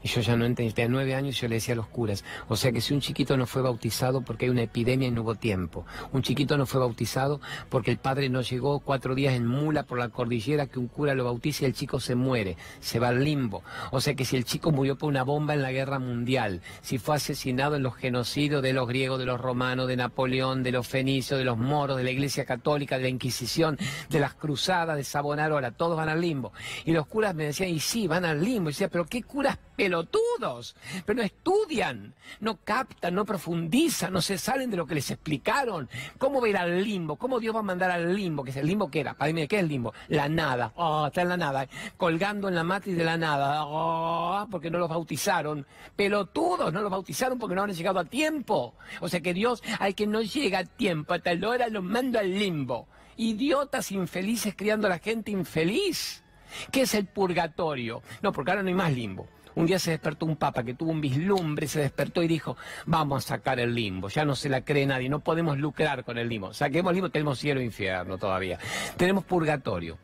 [0.02, 2.24] Y yo ya no entendía, tenía nueve años y yo le decía a los curas,
[2.48, 5.22] o sea que si un chiquito no fue bautizado porque hay una epidemia y no
[5.22, 9.46] hubo tiempo, un chiquito no fue bautizado porque el padre no llegó cuatro días en
[9.46, 12.98] mula por la cordillera que un cura lo bautice y el chico se muere, se
[12.98, 13.62] va al limbo.
[13.90, 16.98] O sea que si el chico murió por una bomba en la guerra mundial, si
[16.98, 20.86] fue asesinado en los genocidios de los griegos, de los romanos, de Napoleón, de los
[20.86, 25.04] fenicios, de los moros, de la iglesia católica, de la Inquisición, de las cruzadas, de
[25.04, 26.52] Savonarola, todos van al limbo.
[26.84, 28.70] Y los curas me decían, y sí, van al limbo.
[28.70, 29.58] Y decía, pero ¿qué curas
[29.90, 35.10] pelotudos, pero no estudian, no captan, no profundizan, no se salen de lo que les
[35.10, 35.88] explicaron.
[36.16, 37.16] ¿Cómo va a ir al limbo?
[37.16, 38.44] ¿Cómo Dios va a mandar al limbo?
[38.44, 39.14] ¿Qué es el limbo que era?
[39.14, 39.92] Para ¿qué es el limbo?
[40.06, 40.72] La nada.
[40.76, 43.64] Oh, está en la nada, colgando en la matriz de la nada.
[43.66, 45.66] Oh, porque no los bautizaron.
[45.96, 48.74] Pelotudos, no los bautizaron porque no han llegado a tiempo.
[49.00, 52.20] O sea que Dios, al que no llega a tiempo, hasta la hora los manda
[52.20, 52.86] al limbo.
[53.16, 56.22] Idiotas infelices criando a la gente infeliz.
[56.70, 58.02] ¿Qué es el purgatorio?
[58.22, 59.26] No, porque ahora no hay más limbo.
[59.54, 63.24] Un día se despertó un papa que tuvo un vislumbre, se despertó y dijo, vamos
[63.24, 66.28] a sacar el limbo, ya no se la cree nadie, no podemos lucrar con el
[66.28, 66.54] limbo.
[66.54, 68.58] Saquemos el limbo, tenemos cielo e infierno todavía.
[68.96, 69.98] Tenemos purgatorio.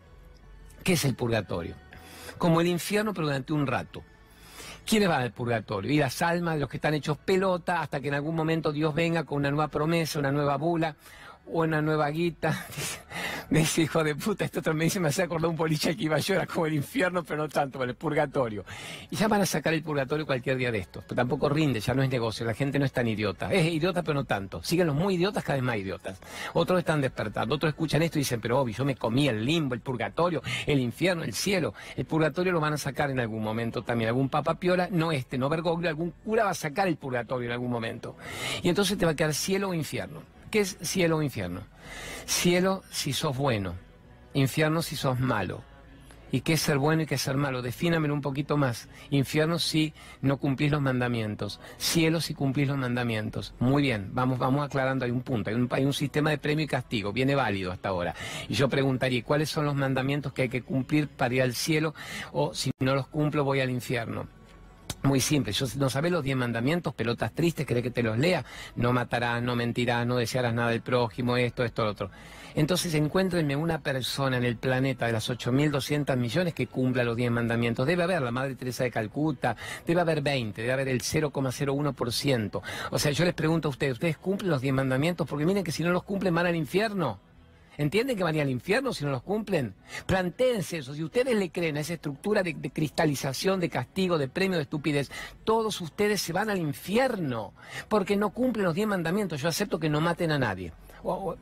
[0.83, 1.75] ¿Qué es el purgatorio?
[2.39, 4.03] Como el infierno, pero durante un rato.
[4.87, 5.91] ¿Quiénes van al purgatorio?
[5.91, 8.95] Y las almas de los que están hechos pelota hasta que en algún momento Dios
[8.95, 10.95] venga con una nueva promesa, una nueva bula
[11.47, 12.67] una nueva guita.
[13.51, 16.05] me dice, hijo de puta, esto otro me dice, me hace acordar un boliche que
[16.05, 18.65] iba yo, era como el infierno, pero no tanto, el purgatorio.
[19.11, 21.95] Y ya van a sacar el purgatorio cualquier día de estos, pero tampoco rinde, ya
[21.95, 23.53] no es negocio, la gente no es tan idiota.
[23.53, 24.63] Es idiota, pero no tanto.
[24.63, 26.19] Siguen los muy idiotas, cada vez más idiotas.
[26.55, 29.75] Otros están despertando, otros escuchan esto y dicen, pero obvio, yo me comí el limbo,
[29.75, 31.75] el purgatorio, el infierno, el cielo.
[31.97, 34.09] El purgatorio lo van a sacar en algún momento también.
[34.09, 37.53] Algún papa piola, no este, no Bergoglio, algún cura va a sacar el purgatorio en
[37.53, 38.17] algún momento.
[38.63, 40.36] Y entonces te va a quedar cielo o infierno.
[40.51, 41.63] ¿Qué es cielo o infierno?
[42.25, 43.75] Cielo si sos bueno,
[44.35, 45.63] infierno si sos malo.
[46.33, 47.63] ¿Y qué es ser bueno y qué es ser malo?
[47.63, 48.89] Defínamelo un poquito más.
[49.11, 51.61] Infierno si no cumplís los mandamientos.
[51.79, 53.55] Cielo si cumplís los mandamientos.
[53.61, 56.65] Muy bien, vamos, vamos aclarando, hay un punto, hay un, hay un sistema de premio
[56.65, 58.15] y castigo, viene válido hasta ahora.
[58.49, 61.95] Y yo preguntaría, ¿cuáles son los mandamientos que hay que cumplir para ir al cielo?
[62.33, 64.27] O si no los cumplo voy al infierno.
[65.03, 68.45] Muy simple, yo no sabes los diez mandamientos, pelotas tristes, ¿querés que te los lea?
[68.75, 72.11] No matarás, no mentirás, no desearás nada del prójimo, esto, esto, lo otro.
[72.57, 77.31] Entonces encuéntrenme una persona en el planeta de las 8.200 millones que cumpla los diez
[77.31, 77.87] mandamientos.
[77.87, 79.57] Debe haber la Madre Teresa de Calcuta,
[79.87, 82.63] debe haber 20, debe haber el 0,01%.
[82.91, 85.29] O sea, yo les pregunto a ustedes, ¿ustedes cumplen los diez mandamientos?
[85.29, 87.21] Porque miren que si no los cumplen van al infierno.
[87.77, 89.75] ¿Entienden que van a ir al infierno si no los cumplen?
[90.07, 90.95] Plantéense eso.
[90.95, 95.11] Si ustedes le creen a esa estructura de, cristalización, de castigo, de premio, de estupidez,
[95.45, 97.53] todos ustedes se van al infierno
[97.89, 99.41] porque no cumplen los diez mandamientos.
[99.41, 100.73] Yo acepto que no maten a nadie.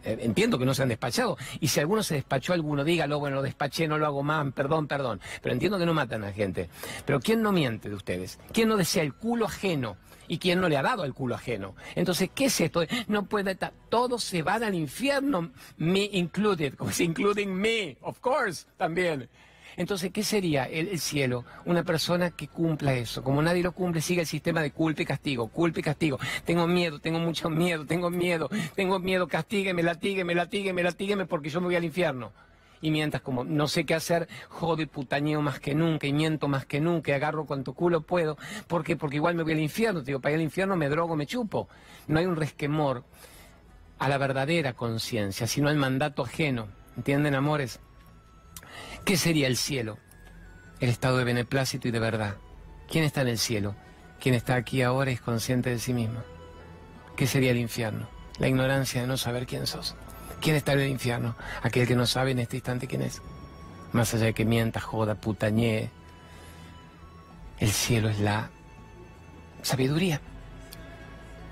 [0.05, 1.37] Eh, entiendo que no se han despachado.
[1.61, 4.87] Y si alguno se despachó alguno, dígalo, bueno, lo despaché, no lo hago más, perdón,
[4.87, 5.20] perdón.
[5.42, 6.68] Pero entiendo que no matan a gente.
[7.07, 8.38] Pero ¿quién no miente de ustedes?
[8.53, 9.97] ¿Quién no desea el culo ajeno?
[10.29, 11.75] Y quién no le ha dado el culo ajeno.
[11.95, 12.83] Entonces, ¿qué es esto?
[13.09, 18.67] No puede estar, todos se van al infierno, me included, como including me, of course,
[18.77, 19.29] también.
[19.77, 21.45] Entonces, ¿qué sería el, cielo?
[21.65, 23.25] Una persona que cumpla eso.
[23.25, 26.19] Como nadie lo cumple, sigue el sistema de culpa y castigo, culpa y castigo.
[26.45, 31.61] Tengo miedo, tengo mucho miedo, tengo miedo, tengo miedo, castígueme, latígueme, latígueme, latígueme, porque yo
[31.61, 32.33] me voy al infierno
[32.85, 36.49] y mientras como no sé qué hacer, jodo y putañeo más que nunca y miento
[36.49, 38.37] más que nunca y agarro cuanto culo puedo.
[38.66, 38.94] ¿Por qué?
[38.94, 40.03] Porque igual me voy al infierno.
[40.03, 41.66] digo, para ir al infierno me drogo, me chupo.
[42.09, 43.05] No hay un resquemor
[43.99, 46.68] a la verdadera conciencia, sino al mandato ajeno.
[46.94, 47.81] ¿Entienden, amores?
[49.07, 49.97] ¿Qué sería el cielo?
[50.79, 52.37] El estado de beneplácito y de verdad.
[52.87, 53.75] ¿Quién está en el cielo?
[54.20, 56.20] Quien está aquí ahora es consciente de sí mismo.
[57.16, 58.11] ¿Qué sería el infierno?
[58.38, 59.97] La ignorancia de no saber quién sos.
[60.40, 61.35] ¿Quién está en el infierno?
[61.62, 63.23] Aquel que no sabe en este instante quién es.
[63.92, 65.90] Más allá de que mienta, joda, putañee.
[67.59, 68.51] El cielo es la
[69.62, 70.20] sabiduría.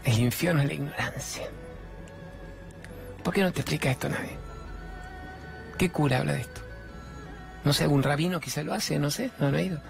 [0.05, 1.49] El infierno es la ignorancia.
[3.23, 4.37] ¿Por qué no te explica esto nadie?
[5.79, 6.61] ¿Qué cura habla de esto?
[7.65, 9.81] No sé, algún rabino quizá lo hace, no sé, no lo he ido.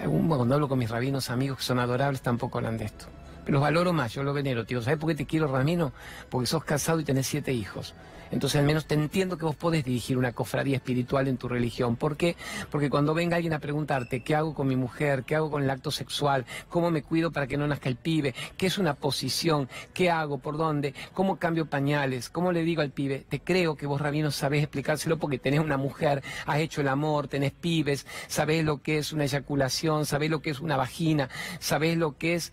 [0.00, 3.06] Algún, cuando hablo con mis rabinos amigos que son adorables tampoco hablan de esto
[3.46, 4.82] los valoro más, yo lo venero, tío.
[4.82, 5.92] ¿Sabes por qué te quiero, Ramiro?
[6.28, 7.94] Porque sos casado y tenés siete hijos.
[8.30, 11.96] Entonces al menos te entiendo que vos podés dirigir una cofradía espiritual en tu religión.
[11.96, 12.36] ¿Por qué?
[12.70, 15.70] Porque cuando venga alguien a preguntarte qué hago con mi mujer, qué hago con el
[15.70, 19.68] acto sexual, cómo me cuido para que no nazca el pibe, qué es una posición,
[19.94, 23.86] qué hago, por dónde, cómo cambio pañales, cómo le digo al pibe, te creo que
[23.86, 28.64] vos, Rabino, sabés explicárselo porque tenés una mujer, has hecho el amor, tenés pibes, sabés
[28.64, 31.28] lo que es una eyaculación, sabés lo que es una vagina,
[31.60, 32.52] sabés lo que es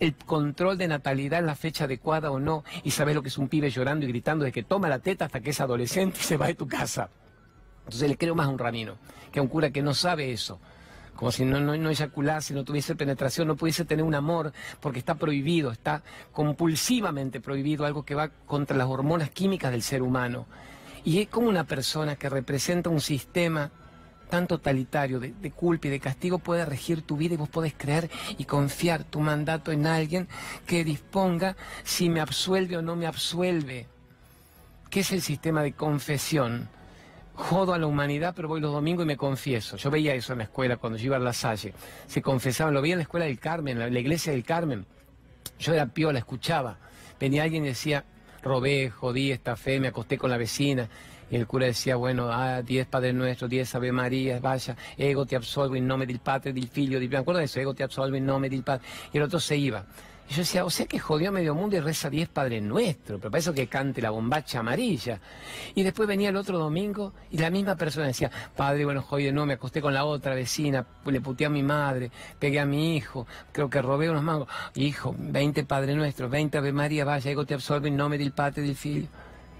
[0.00, 3.38] el control de natalidad en la fecha adecuada o no, y sabes lo que es
[3.38, 6.24] un pibe llorando y gritando de que toma la teta hasta que es adolescente y
[6.24, 7.10] se va de tu casa.
[7.80, 8.96] Entonces le creo más a un ramino
[9.32, 10.60] que a un cura que no sabe eso.
[11.14, 14.98] como si no, no, no eyaculase, no tuviese penetración, no pudiese tener un amor, porque
[15.00, 20.46] está prohibido, está compulsivamente prohibido, algo que va contra las hormonas químicas del ser humano.
[21.04, 23.70] Y es como una persona que representa un sistema
[24.28, 28.10] tan totalitario de, culpa y de castigo puede regir tu vida y vos podés creer
[28.36, 30.28] y confiar tu mandato en alguien
[30.66, 33.86] que disponga si me absuelve o no me absuelve.
[34.90, 36.68] ¿Qué es el sistema de confesión?
[37.34, 39.76] Jodo a la humanidad, pero voy los domingos y me confieso.
[39.76, 41.72] Yo veía eso en la escuela cuando yo iba a La Salle.
[42.06, 44.86] Se confesaban, lo veía en la escuela del Carmen, en la iglesia del Carmen.
[45.58, 46.78] Yo era piola, escuchaba.
[47.20, 48.04] Venía alguien y decía,
[48.42, 50.88] robé, jodí, fe, me acosté con la vecina.
[51.30, 55.36] Y el cura decía, bueno, ah, diez Padre Nuestro, diez Ave María, vaya, ego te
[55.36, 58.24] absolvo in nome del Padre, del Figlio, me acuerdo de eso, ego te absolvo in
[58.24, 58.84] nome del Padre.
[59.12, 59.84] Y el otro se iba.
[60.30, 63.18] Y yo decía, o sea que jodió a medio mundo y reza diez Padre Nuestro,
[63.18, 65.20] pero para eso que cante la bombacha amarilla.
[65.74, 69.46] Y después venía el otro domingo y la misma persona decía, Padre, bueno, jodido, no,
[69.46, 73.26] me acosté con la otra vecina, le puteé a mi madre, pegué a mi hijo,
[73.52, 74.48] creo que robé unos mangos.
[74.74, 78.62] Hijo, veinte Padre Nuestro, veinte Ave María, vaya, ego te absolvo in nome del Padre,
[78.62, 79.08] del Figlio.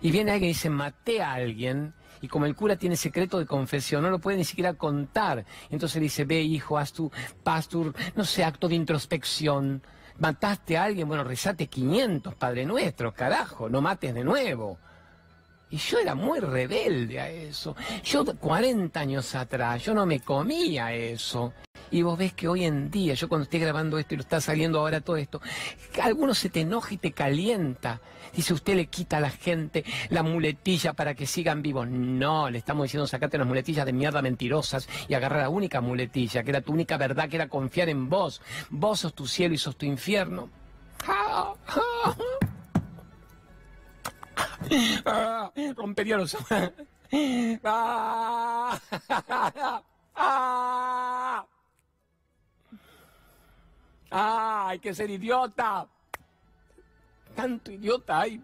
[0.00, 3.46] Y viene alguien y dice, maté a alguien, y como el cura tiene secreto de
[3.46, 5.44] confesión, no lo puede ni siquiera contar.
[5.70, 7.10] Entonces dice, ve hijo, haz tu
[7.42, 9.82] pastor, no sé, acto de introspección.
[10.18, 14.78] Mataste a alguien, bueno, rezate 500, Padre Nuestro, carajo, no mates de nuevo.
[15.70, 17.76] Y yo era muy rebelde a eso.
[18.02, 21.52] Yo 40 años atrás, yo no me comía eso.
[21.90, 24.40] Y vos ves que hoy en día, yo cuando estoy grabando esto y lo está
[24.40, 25.40] saliendo ahora todo esto,
[26.02, 28.00] alguno se te enoja y te calienta.
[28.38, 31.88] Dice, usted le quita a la gente la muletilla para que sigan vivos.
[31.88, 36.44] No, le estamos diciendo, sacate las muletillas de mierda mentirosas y agarra la única muletilla,
[36.44, 38.40] que era tu única verdad, que era confiar en vos.
[38.70, 40.50] Vos sos tu cielo y sos tu infierno.
[45.76, 46.36] rompería los...
[47.64, 48.78] ¡Ah!
[54.12, 55.88] ¡Hay que ser idiota!
[57.38, 58.42] Tanto idiota hay.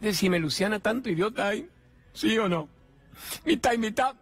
[0.00, 1.70] Decime, Luciana, tanto idiota hay.
[2.12, 2.68] ¿Sí o no?
[3.44, 4.16] Mitad y mitad.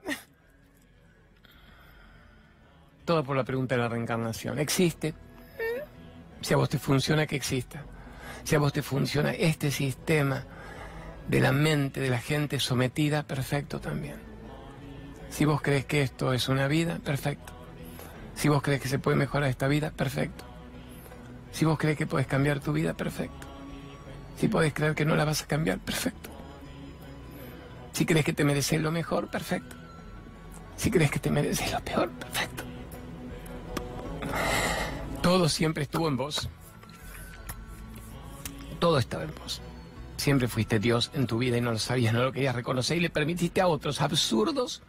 [3.06, 4.58] Todo por la pregunta de la reencarnación.
[4.58, 5.14] ¿Existe?
[6.42, 7.86] Si a vos te funciona, que exista.
[8.44, 10.44] Si a vos te funciona este sistema
[11.26, 14.16] de la mente de la gente sometida, perfecto también.
[15.30, 17.54] Si vos crees que esto es una vida, perfecto.
[18.34, 20.44] Si vos crees que se puede mejorar esta vida, perfecto.
[21.50, 23.45] Si vos crees que puedes cambiar tu vida, perfecto.
[24.36, 26.30] Si podés creer que no la vas a cambiar, perfecto.
[27.92, 29.76] Si crees que te mereces lo mejor, perfecto.
[30.76, 32.64] Si crees que te mereces lo peor, perfecto.
[35.22, 36.48] Todo siempre estuvo en vos.
[38.78, 39.62] Todo estaba en vos.
[40.18, 43.00] Siempre fuiste Dios en tu vida y no lo sabías, no lo querías reconocer y
[43.00, 44.82] le permitiste a otros absurdos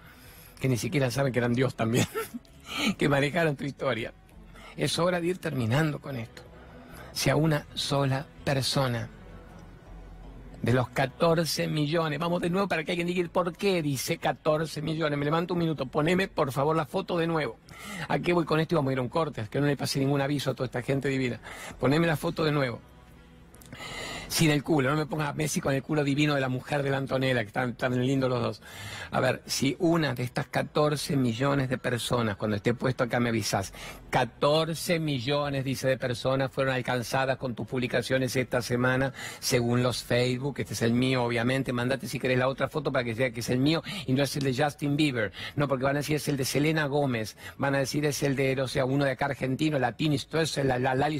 [0.60, 2.08] que ni siquiera saben que eran Dios también,
[2.98, 4.14] que manejaron tu historia.
[4.76, 6.44] Es hora de ir terminando con esto
[7.14, 9.10] si a una sola persona
[10.62, 14.82] de los 14 millones, vamos de nuevo para que alguien diga por qué dice 14
[14.82, 17.58] millones, me levanto un minuto, poneme por favor la foto de nuevo.
[18.08, 18.76] ¿A qué voy con esto?
[18.76, 20.66] Y vamos a ir a un corte, que no le pase ningún aviso a toda
[20.66, 21.40] esta gente divina.
[21.80, 22.82] Poneme la foto de nuevo
[24.28, 24.90] sin el culo.
[24.90, 27.42] No me pongas a Messi con el culo divino de la mujer de la Antonella,
[27.42, 28.62] que están tan lindos los dos.
[29.12, 33.30] A ver, si una de estas 14 millones de personas, cuando esté puesto acá me
[33.30, 33.74] avisas,
[34.10, 40.56] 14 millones, dice, de personas fueron alcanzadas con tus publicaciones esta semana, según los Facebook,
[40.60, 41.74] este es el mío, obviamente.
[41.74, 44.24] Mandate si querés la otra foto para que sea que es el mío y no
[44.24, 45.32] es el de Justin Bieber.
[45.56, 48.36] No, porque van a decir es el de Selena Gómez, van a decir es el
[48.36, 51.18] de, o sea, uno de acá argentino, latino, esto es la, la, Lali.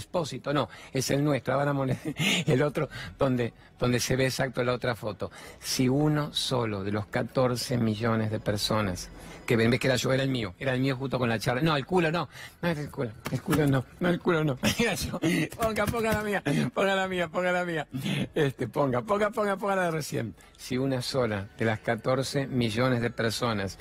[0.54, 1.58] No, es el nuestro.
[1.58, 1.98] Van a poner
[2.46, 5.32] el otro donde, donde se ve exacto la otra foto.
[5.60, 9.10] Si uno solo de los 14 millones de personas
[9.46, 11.40] que ven, ves que era yo, era el mío, era el mío justo con la
[11.40, 11.62] charla.
[11.62, 12.28] No, el culo no,
[12.62, 14.58] no es el culo, el culo no, no el culo no.
[15.58, 17.88] Ponga, ponga la mía, ponga la mía, ponga la mía.
[18.36, 20.36] Este, ponga, ponga, ponga, ponga la de recién.
[20.58, 23.78] Si una sola de las 14 millones de personas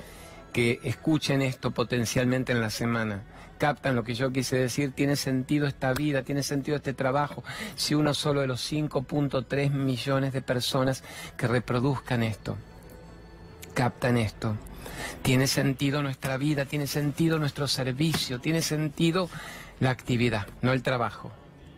[0.53, 3.23] que escuchen esto potencialmente en la semana
[3.57, 7.43] captan lo que yo quise decir, tiene sentido esta vida, tiene sentido este trabajo,
[7.75, 11.03] si uno solo de los 5.3 millones de personas
[11.35, 12.57] que reproduzcan esto,
[13.73, 14.55] captan esto.
[15.21, 19.29] Tiene sentido nuestra vida, tiene sentido nuestro servicio, tiene sentido
[19.79, 21.31] la actividad, no el trabajo.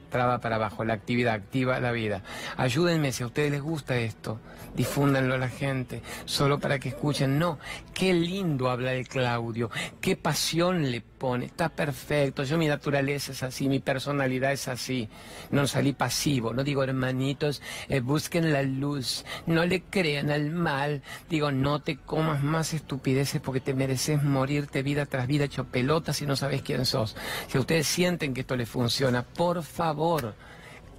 [0.09, 2.23] Traba para abajo, la actividad activa la vida.
[2.57, 4.39] Ayúdenme si a ustedes les gusta esto,
[4.75, 7.37] difúndanlo a la gente, solo para que escuchen.
[7.39, 7.59] No,
[7.93, 9.69] qué lindo habla el Claudio,
[10.01, 15.09] qué pasión le dispone, está perfecto, yo mi naturaleza es así, mi personalidad es así,
[15.51, 21.01] no salí pasivo, no digo hermanitos, eh, busquen la luz, no le crean al mal,
[21.29, 26.13] digo no te comas más estupideces porque te mereces morirte vida tras vida hecho pelota
[26.13, 27.17] si no sabes quién sos.
[27.47, 30.35] Si ustedes sienten que esto les funciona, por favor,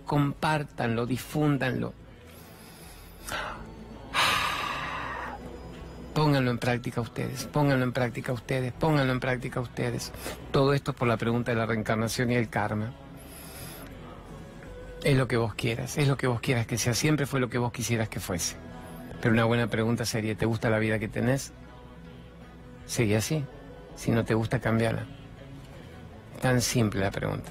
[0.05, 1.95] compártanlo, difúndanlo.
[6.15, 10.13] Pónganlo en práctica ustedes, pónganlo en práctica ustedes, pónganlo en práctica ustedes.
[10.51, 12.93] Todo esto por la pregunta de la reencarnación y el karma.
[15.05, 17.49] Es lo que vos quieras, es lo que vos quieras que sea, siempre fue lo
[17.49, 18.57] que vos quisieras que fuese.
[19.21, 21.53] Pero una buena pregunta sería, ¿te gusta la vida que tenés?
[22.87, 23.45] Sería así.
[23.95, 25.05] Si no te gusta, cambiarla.
[26.41, 27.51] Tan simple la pregunta.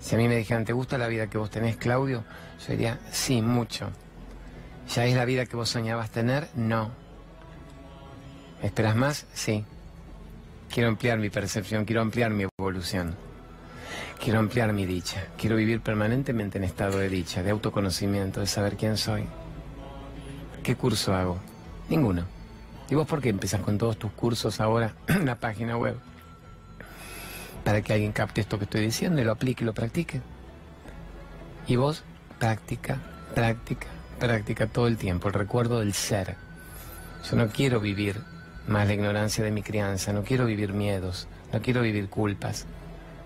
[0.00, 2.24] Si a mí me dijeran, ¿te gusta la vida que vos tenés, Claudio?
[2.58, 3.90] Sería, sí, mucho.
[4.94, 6.48] ¿Ya es la vida que vos soñabas tener?
[6.54, 6.90] No.
[8.62, 9.26] ¿Esperas más?
[9.32, 9.64] Sí.
[10.72, 13.16] Quiero ampliar mi percepción, quiero ampliar mi evolución.
[14.22, 15.26] Quiero ampliar mi dicha.
[15.38, 19.24] Quiero vivir permanentemente en estado de dicha, de autoconocimiento, de saber quién soy.
[20.62, 21.38] ¿Qué curso hago?
[21.88, 22.24] Ninguno.
[22.90, 25.96] ¿Y vos por qué empezás con todos tus cursos ahora en la página web?
[27.64, 30.20] Para que alguien capte esto que estoy diciendo y lo aplique y lo practique.
[31.66, 32.02] Y vos,
[32.38, 32.98] práctica,
[33.34, 33.86] práctica,
[34.18, 36.36] práctica todo el tiempo, el recuerdo del ser.
[37.28, 38.20] Yo no quiero vivir
[38.70, 42.66] más la ignorancia de mi crianza, no quiero vivir miedos, no quiero vivir culpas,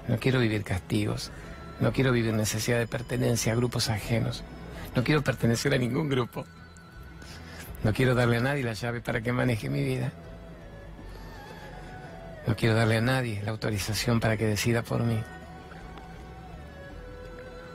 [0.09, 1.31] no quiero vivir castigos,
[1.81, 4.43] no quiero vivir necesidad de pertenencia a grupos ajenos,
[4.97, 6.47] no quiero pertenecer a ningún grupo,
[7.85, 10.13] no quiero darle a nadie la llave para que maneje mi vida,
[12.47, 15.21] no quiero darle a nadie la autorización para que decida por mí,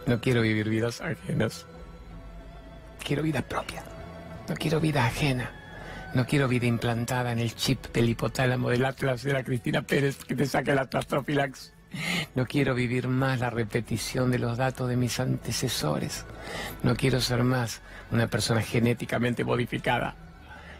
[0.07, 1.67] no quiero vivir vidas ajenas,
[3.05, 3.83] quiero vida propia,
[4.47, 5.58] no quiero vida ajena.
[6.13, 10.17] No quiero vida implantada en el chip del hipotálamo del Atlas de la Cristina Pérez
[10.25, 11.73] que te saca el Atlas Profilax.
[12.33, 16.25] No quiero vivir más la repetición de los datos de mis antecesores.
[16.81, 17.81] No quiero ser más
[18.11, 20.15] una persona genéticamente modificada.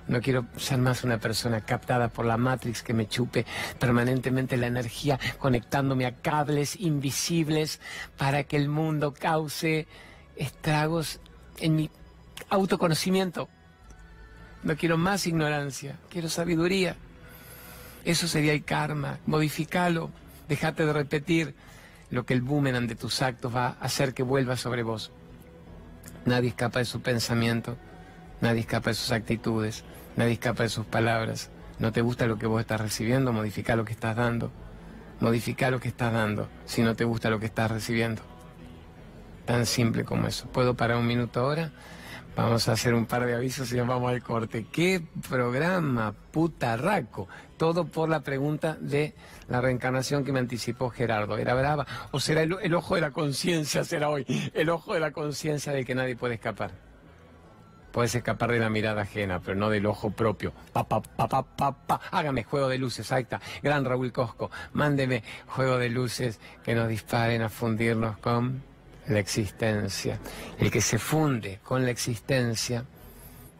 [0.07, 3.45] No quiero ser más una persona captada por la Matrix que me chupe
[3.77, 7.79] permanentemente la energía conectándome a cables invisibles
[8.17, 9.87] para que el mundo cause
[10.35, 11.19] estragos
[11.59, 11.91] en mi
[12.49, 13.47] autoconocimiento.
[14.63, 16.95] No quiero más ignorancia, quiero sabiduría.
[18.05, 19.19] Eso sería el karma.
[19.25, 20.11] Modificalo.
[20.47, 21.55] Déjate de repetir
[22.09, 25.11] lo que el boomerang de tus actos va a hacer que vuelva sobre vos.
[26.25, 27.77] Nadie escapa de su pensamiento,
[28.41, 29.83] nadie escapa de sus actitudes,
[30.15, 31.49] nadie escapa de sus palabras.
[31.77, 33.31] ¿No te gusta lo que vos estás recibiendo?
[33.31, 34.51] Modifica lo que estás dando.
[35.19, 38.21] Modifica lo que estás dando si no te gusta lo que estás recibiendo.
[39.45, 40.47] Tan simple como eso.
[40.47, 41.71] ¿Puedo parar un minuto ahora?
[42.41, 44.65] Vamos a hacer un par de avisos y nos vamos al corte.
[44.71, 47.27] ¿Qué programa, putarraco?
[47.57, 49.13] Todo por la pregunta de
[49.49, 51.37] la reencarnación que me anticipó Gerardo.
[51.37, 51.85] ¿Era brava?
[52.11, 53.83] ¿O será el, ojo de la conciencia?
[53.83, 56.71] Será hoy el ojo de la conciencia del que nadie puede escapar.
[57.91, 60.53] Puedes escapar de la mirada ajena, pero no del ojo propio.
[60.71, 61.99] Pa, pa, pa, pa, pa, pa.
[62.09, 63.41] Hágame juego de luces, ahí está.
[63.61, 68.68] Gran Raúl Cosco, mándeme juego de luces que nos disparen a fundirnos con
[69.07, 70.19] la existencia.
[70.59, 72.85] El que se funde con la existencia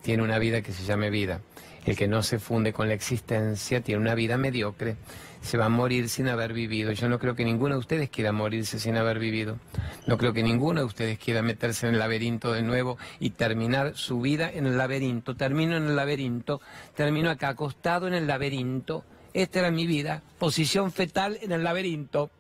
[0.02, 1.42] tiene una vida que se llame vida.
[1.86, 4.98] El que no se funde con la existencia tiene una vida mediocre.
[5.42, 6.92] Se va a morir sin haber vivido.
[6.92, 9.58] Yo no creo que ninguno de ustedes quiera morirse sin haber vivido.
[10.06, 13.96] No creo que ninguno de ustedes quiera meterse en el laberinto de nuevo y terminar
[13.96, 15.36] su vida en el laberinto.
[15.36, 16.62] Termino en el laberinto,
[16.94, 19.06] termino acá acostado en el laberinto.
[19.34, 22.24] Esta era mi vida, posición fetal en el laberinto.
[22.24, 22.32] O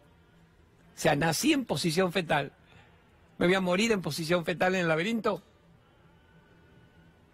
[1.02, 2.52] sea, nací en posición fetal.
[3.39, 5.41] ¿Me voy a morir en posición fetal en el laberinto?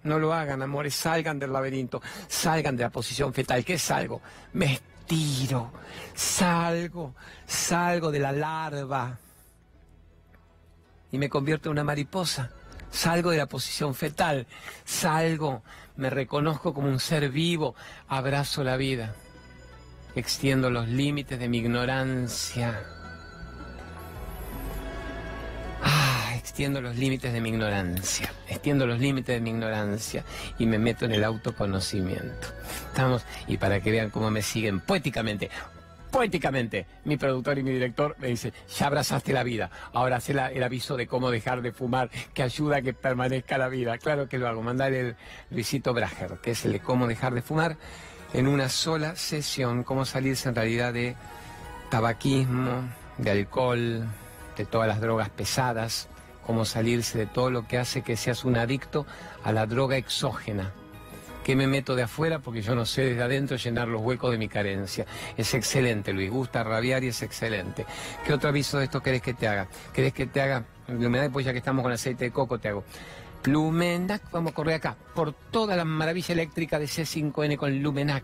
[0.04, 3.66] No lo hagan, amores, salgan del laberinto, salgan de la posición fetal.
[3.66, 4.22] ¿Qué salgo?
[4.54, 5.72] Me estiro,
[6.14, 7.16] salgo,
[7.48, 9.18] salgo de la larva
[11.12, 12.52] y me convierto en una mariposa.
[12.92, 14.46] Salgo de la posición fetal,
[14.86, 15.64] salgo,
[15.98, 17.76] me reconozco como un ser vivo,
[18.08, 19.16] abrazo la vida,
[20.16, 23.05] extiendo los límites de mi ignorancia
[26.56, 30.24] extiendo los límites de mi ignorancia, extiendo los límites de mi ignorancia
[30.58, 32.48] y me meto en el autoconocimiento.
[32.88, 35.50] Estamos, y para que vean cómo me siguen poéticamente,
[36.10, 40.64] poéticamente, mi productor y mi director me dice, ya abrazaste la vida, ahora haz el
[40.64, 43.98] aviso de cómo dejar de fumar, que ayuda a que permanezca la vida.
[43.98, 45.18] Claro que lo hago, mandar el
[45.52, 47.76] Luisito Brager, que es el de cómo dejar de fumar,
[48.32, 51.18] en una sola sesión, cómo salirse en realidad de
[51.90, 52.84] tabaquismo,
[53.18, 54.06] de alcohol,
[54.56, 56.08] de todas las drogas pesadas,
[56.46, 59.06] cómo salirse de todo lo que hace que seas un adicto
[59.44, 60.72] a la droga exógena,
[61.46, 62.40] ¿Qué me meto de afuera?
[62.40, 65.06] Porque yo no sé desde adentro llenar los huecos de mi carencia.
[65.38, 66.32] Es excelente, Luis.
[66.32, 67.86] Gusta rabiar y es excelente.
[68.26, 69.68] ¿Qué otro aviso de esto querés que te haga?
[69.94, 70.64] ¿Querés que te haga?
[70.88, 72.84] Después ya que estamos con aceite de coco, te hago.
[73.48, 78.24] Lumenac, vamos a correr acá, por toda la maravilla eléctrica de C5N con Lumenac,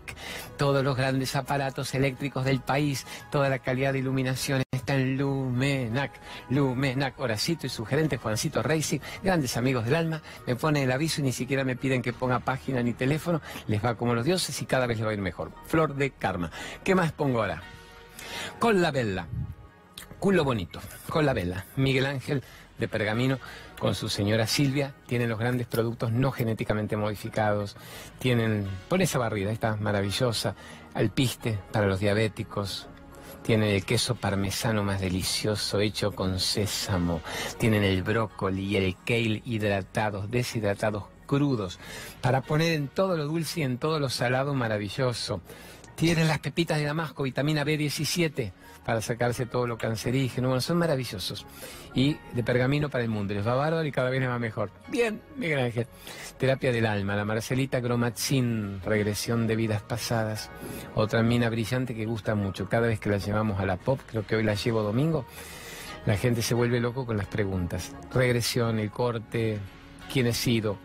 [0.56, 6.12] todos los grandes aparatos eléctricos del país, toda la calidad de iluminación está en Lumenac,
[6.50, 11.20] Lumenac, Horacito y su gerente Juancito Racing, grandes amigos del alma, me ponen el aviso
[11.20, 14.60] y ni siquiera me piden que ponga página ni teléfono, les va como los dioses
[14.60, 15.52] y cada vez les va a ir mejor.
[15.66, 16.50] Flor de Karma.
[16.82, 17.62] ¿Qué más pongo ahora?
[18.58, 19.28] Con la vela,
[20.18, 22.42] culo bonito, con la vela, Miguel Ángel
[22.78, 23.38] de Pergamino
[23.82, 27.74] con su señora Silvia, tienen los grandes productos no genéticamente modificados,
[28.20, 30.54] tienen, pon esa barrida, está maravillosa,
[30.94, 32.86] alpiste para los diabéticos,
[33.42, 37.22] tienen el queso parmesano más delicioso hecho con sésamo,
[37.58, 41.80] tienen el brócoli y el kale hidratados, deshidratados, crudos,
[42.20, 45.40] para poner en todo lo dulce y en todo lo salado maravilloso.
[45.96, 48.52] Tienen las pepitas de Damasco, vitamina B17,
[48.84, 50.48] para sacarse todo lo cancerígeno.
[50.48, 51.46] Bueno, son maravillosos.
[51.94, 53.34] Y de pergamino para el mundo.
[53.34, 54.70] Les va bárbaro y cada vez les va mejor.
[54.88, 55.86] Bien, Miguel Ángel.
[56.38, 60.50] Terapia del alma, la Marcelita Gromatzin, regresión de vidas pasadas.
[60.94, 62.68] Otra mina brillante que gusta mucho.
[62.68, 65.24] Cada vez que la llevamos a la pop, creo que hoy la llevo domingo,
[66.06, 67.94] la gente se vuelve loco con las preguntas.
[68.12, 69.58] Regresión, el corte,
[70.12, 70.78] quién he sido.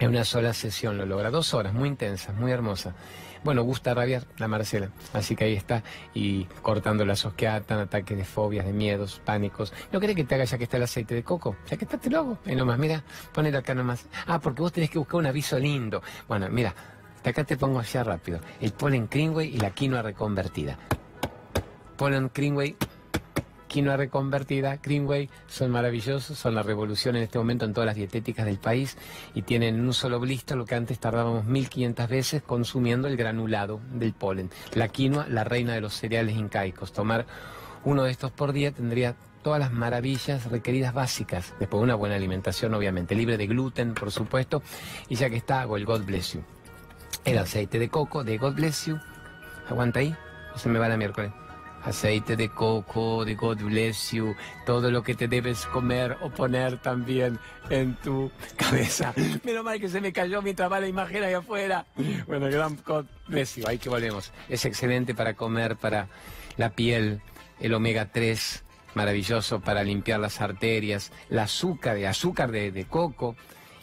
[0.00, 1.30] En una sola sesión lo logra.
[1.30, 2.94] Dos horas, muy intensas, muy hermosa.
[3.44, 5.82] Bueno, gusta rabiar la Marcela, así que ahí está,
[6.14, 9.72] y cortando la sosqueatan, ataques de fobias, de miedos, pánicos.
[9.90, 11.56] ¿No querés que te haga ya que está el aceite de coco?
[11.68, 12.38] Ya que está, te lo hago.
[12.46, 14.06] Ahí nomás, mira, ponelo acá nomás.
[14.26, 16.02] Ah, porque vos tenés que buscar un aviso lindo.
[16.28, 16.72] Bueno, mira,
[17.24, 18.40] acá te pongo allá rápido.
[18.60, 20.78] El polen Greenway y la quinoa reconvertida.
[21.96, 22.76] Polen Greenway
[23.72, 28.44] quinoa reconvertida, Greenway, son maravillosos, son la revolución en este momento en todas las dietéticas
[28.44, 28.98] del país
[29.34, 34.12] y tienen un solo blister lo que antes tardábamos 1500 veces consumiendo el granulado del
[34.12, 34.50] polen.
[34.74, 36.92] La quinoa, la reina de los cereales incaicos.
[36.92, 37.24] Tomar
[37.84, 42.16] uno de estos por día tendría todas las maravillas requeridas básicas, después de una buena
[42.16, 44.62] alimentación obviamente, libre de gluten por supuesto,
[45.08, 46.44] y ya que está hago el God Bless You.
[47.24, 48.98] El aceite de coco de God Bless You,
[49.66, 50.14] aguanta ahí,
[50.54, 51.32] o se me va la miércoles
[51.84, 54.34] aceite de coco, de God bless you,
[54.66, 57.38] todo lo que te debes comer o poner también
[57.70, 59.12] en tu cabeza.
[59.44, 61.86] Menos mal que se me cayó mientras va la imagen ahí afuera.
[62.26, 64.32] Bueno, gran God bless you, ahí que volvemos.
[64.48, 66.08] Es excelente para comer, para
[66.56, 67.20] la piel,
[67.60, 68.64] el omega 3,
[68.94, 73.36] maravilloso para limpiar las arterias, el azúcar de azúcar de, de coco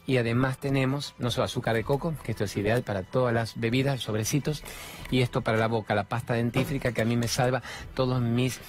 [0.10, 3.60] y además tenemos no solo azúcar de coco, que esto es ideal para todas las
[3.60, 4.64] bebidas, sobrecitos,
[5.12, 7.62] y esto para la boca, la pasta dentífrica que a mí me salva
[7.94, 8.60] todos mis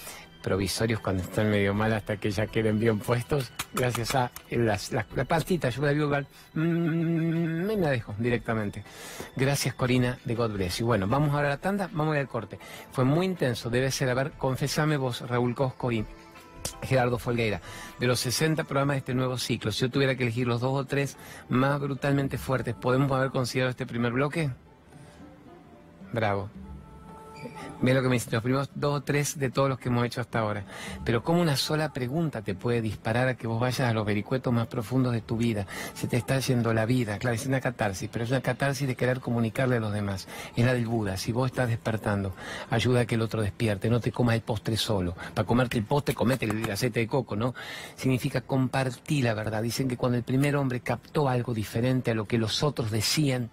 [0.42, 5.04] provisorios cuando están medio mal hasta que ya queden bien puestos, gracias a las, la
[5.26, 6.10] pastita, yo la digo,
[6.52, 8.84] mm, me la dejo directamente.
[9.34, 10.80] Gracias Corina de God Bless.
[10.80, 12.58] Y bueno, vamos ahora a la tanda, vamos a ir al corte.
[12.92, 16.04] Fue muy intenso, debe ser, a ver, confesame vos, Raúl Cosco y
[16.82, 17.60] Gerardo Folgueira,
[17.98, 20.72] de los 60 programas de este nuevo ciclo, si yo tuviera que elegir los dos
[20.72, 21.16] o tres
[21.48, 24.50] más brutalmente fuertes, ¿podemos haber considerado este primer bloque?
[26.12, 26.50] Bravo.
[27.82, 30.04] Ve lo que me dicen, los primeros dos o tres de todos los que hemos
[30.04, 30.64] hecho hasta ahora.
[31.04, 34.52] Pero como una sola pregunta te puede disparar a que vos vayas a los vericuetos
[34.52, 35.66] más profundos de tu vida.
[35.94, 37.18] Se te está yendo la vida.
[37.18, 40.28] Claro, es una catarsis, pero es una catarsis de querer comunicarle a los demás.
[40.56, 41.16] Es la del Buda.
[41.16, 42.34] Si vos estás despertando,
[42.68, 43.88] ayuda a que el otro despierte.
[43.88, 45.14] No te comas el postre solo.
[45.34, 47.54] Para comerte el postre, comete el aceite de coco, ¿no?
[47.96, 49.62] Significa compartir la verdad.
[49.62, 53.48] Dicen que cuando el primer hombre captó algo diferente a lo que los otros decían,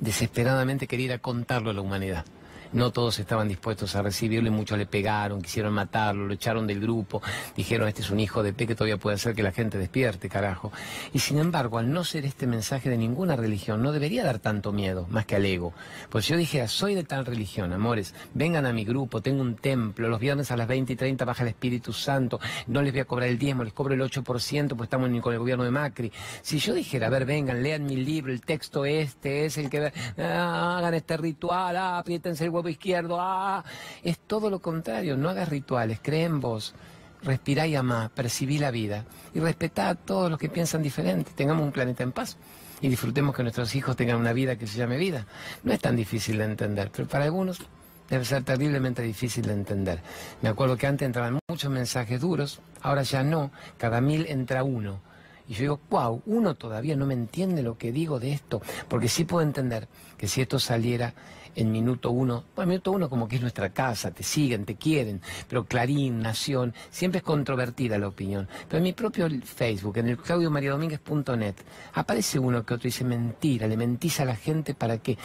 [0.00, 2.26] desesperadamente quería ir a contarlo a la humanidad.
[2.72, 6.80] No todos estaban dispuestos a recibirlo y muchos le pegaron, quisieron matarlo, lo echaron del
[6.80, 7.22] grupo,
[7.56, 10.28] dijeron este es un hijo de P que todavía puede hacer que la gente despierte,
[10.28, 10.72] carajo.
[11.12, 14.72] Y sin embargo, al no ser este mensaje de ninguna religión, no debería dar tanto
[14.72, 15.72] miedo, más que al ego.
[16.10, 20.08] Pues yo dije, soy de tal religión, amores, vengan a mi grupo, tengo un templo,
[20.08, 23.04] los viernes a las 20 y 30 baja el Espíritu Santo, no les voy a
[23.04, 26.12] cobrar el diezmo, les cobro el 8%, pues estamos con el gobierno de Macri.
[26.42, 29.92] Si yo dijera, a ver, vengan, lean mi libro, el texto este es el que...
[30.18, 33.64] Ah, hagan este ritual, ah, apriétense el huevo izquierdo, ah,
[34.02, 36.74] es todo lo contrario, no hagas rituales, cree en vos,
[37.22, 39.04] respirá y amá, percibí la vida
[39.34, 42.36] y respetá a todos los que piensan diferente, tengamos un planeta en paz
[42.80, 45.26] y disfrutemos que nuestros hijos tengan una vida que se llame vida.
[45.62, 47.60] No es tan difícil de entender, pero para algunos
[48.08, 50.00] debe ser terriblemente difícil de entender.
[50.42, 55.00] Me acuerdo que antes entraban muchos mensajes duros, ahora ya no, cada mil entra uno.
[55.48, 59.08] Y yo digo, wow, uno todavía no me entiende lo que digo de esto, porque
[59.08, 59.88] sí puedo entender
[60.18, 61.14] que si esto saliera
[61.56, 65.20] en minuto uno, bueno, minuto uno como que es nuestra casa, te siguen, te quieren,
[65.48, 68.48] pero Clarín, Nación, siempre es controvertida la opinión.
[68.68, 71.54] Pero en mi propio Facebook, en el claudiomariadomínguez.net,
[71.94, 75.16] aparece uno que otro dice mentira, le mentís a la gente para que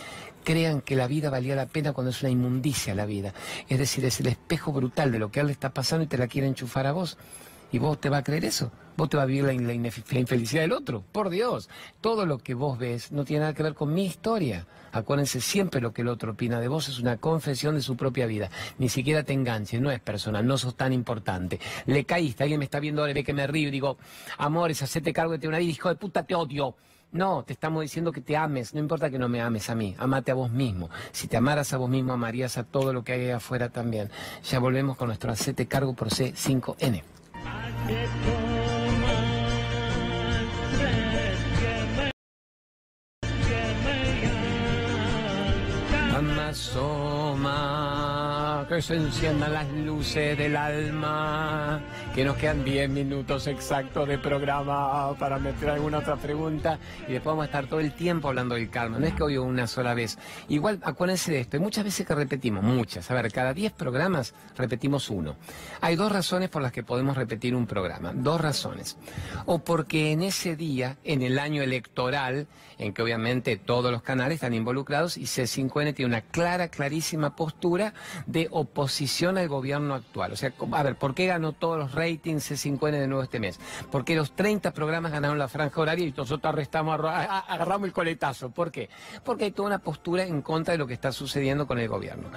[0.43, 3.33] crean que la vida valía la pena cuando es una inmundicia la vida.
[3.67, 6.17] Es decir, es el espejo brutal de lo que él le está pasando y te
[6.17, 7.17] la quiere enchufar a vos.
[7.73, 8.71] ¿Y vos te va a creer eso?
[9.01, 9.73] ¿Vos te va a vivir la,
[10.19, 11.03] infelicidad del otro?
[11.11, 11.71] Por Dios,
[12.01, 14.67] todo lo que vos ves no tiene nada que ver con mi historia.
[14.91, 18.27] Acuérdense, siempre lo que el otro opina de vos es una confesión de su propia
[18.27, 18.51] vida.
[18.77, 21.59] Ni siquiera te enganches, no es personal, no sos tan importante.
[21.87, 23.97] Le caíste, alguien me está viendo ahora ve que me río y digo,
[24.37, 26.75] amores, hacete cargo de una vida, hijo de puta, te odio.
[27.11, 29.95] No, te estamos diciendo que te ames, no importa que no me ames a mí,
[29.97, 30.91] amate a vos mismo.
[31.11, 34.11] Si te amaras a vos mismo, amarías a todo lo que hay afuera también.
[34.43, 37.01] Ya volvemos con nuestro hacete cargo por C5N.
[46.51, 47.87] Asoma,
[48.67, 51.79] que se enciendan las luces del alma,
[52.13, 56.77] que nos quedan 10 minutos exactos de programa para meter alguna otra pregunta
[57.07, 58.99] y después vamos a estar todo el tiempo hablando del karma.
[58.99, 60.17] No es que hoy una sola vez.
[60.49, 63.09] Igual, acuérdense de esto, hay muchas veces que repetimos, muchas.
[63.09, 65.37] A ver, cada 10 programas repetimos uno.
[65.79, 68.97] Hay dos razones por las que podemos repetir un programa, dos razones.
[69.45, 72.47] O porque en ese día, en el año electoral,
[72.77, 77.93] en que obviamente todos los canales están involucrados y C5N tiene una clara, clarísima postura
[78.25, 80.31] de oposición al gobierno actual.
[80.31, 83.59] O sea, a ver, ¿por qué ganó todos los ratings C5N de nuevo este mes?
[83.91, 88.49] Porque los 30 programas ganaron la franja horaria y nosotros arrestamos, agarramos el coletazo.
[88.49, 88.89] ¿Por qué?
[89.23, 92.29] Porque hay toda una postura en contra de lo que está sucediendo con el gobierno.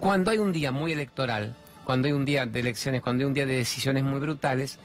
[0.00, 3.34] Cuando hay un día muy electoral, cuando hay un día de elecciones, cuando hay un
[3.34, 4.78] día de decisiones muy brutales,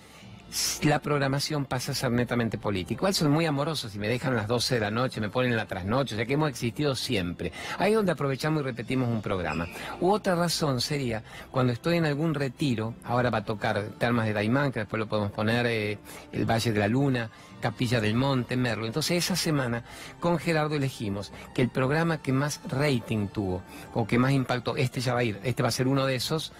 [0.84, 2.99] la programación pasa a ser netamente política.
[2.99, 5.52] Igual son muy amorosos y me dejan a las 12 de la noche, me ponen
[5.52, 7.52] en la trasnoche, o sea que hemos existido siempre.
[7.78, 9.68] Ahí es donde aprovechamos y repetimos un programa.
[9.99, 14.34] U otra razón sería cuando estoy en algún retiro, ahora va a tocar Termas de
[14.34, 15.99] Daimán, que después lo podemos poner, eh,
[16.32, 17.30] el Valle de la Luna,
[17.62, 18.86] Capilla del Monte, Merlo.
[18.86, 19.84] Entonces esa semana
[20.20, 23.62] con Gerardo elegimos que el programa que más rating tuvo,
[23.93, 26.16] o que más impactó, este ya va a ir, este va a ser uno de
[26.16, 26.52] esos,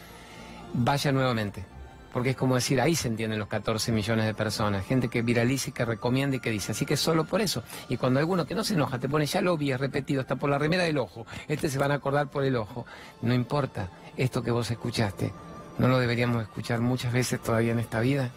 [0.74, 1.66] vaya nuevamente
[2.12, 5.70] porque es como decir, ahí se entienden los 14 millones de personas, gente que viraliza
[5.70, 7.64] y que recomienda y que dice, así que solo por eso.
[7.90, 10.50] Y cuando alguno que no se enoja te pone, ya lo vi, repetido, está por
[10.50, 12.86] la remera del ojo, este se van a acordar por el ojo,
[13.22, 15.32] no importa, esto que vos escuchaste,
[15.78, 18.32] no lo deberíamos escuchar muchas veces todavía en esta vida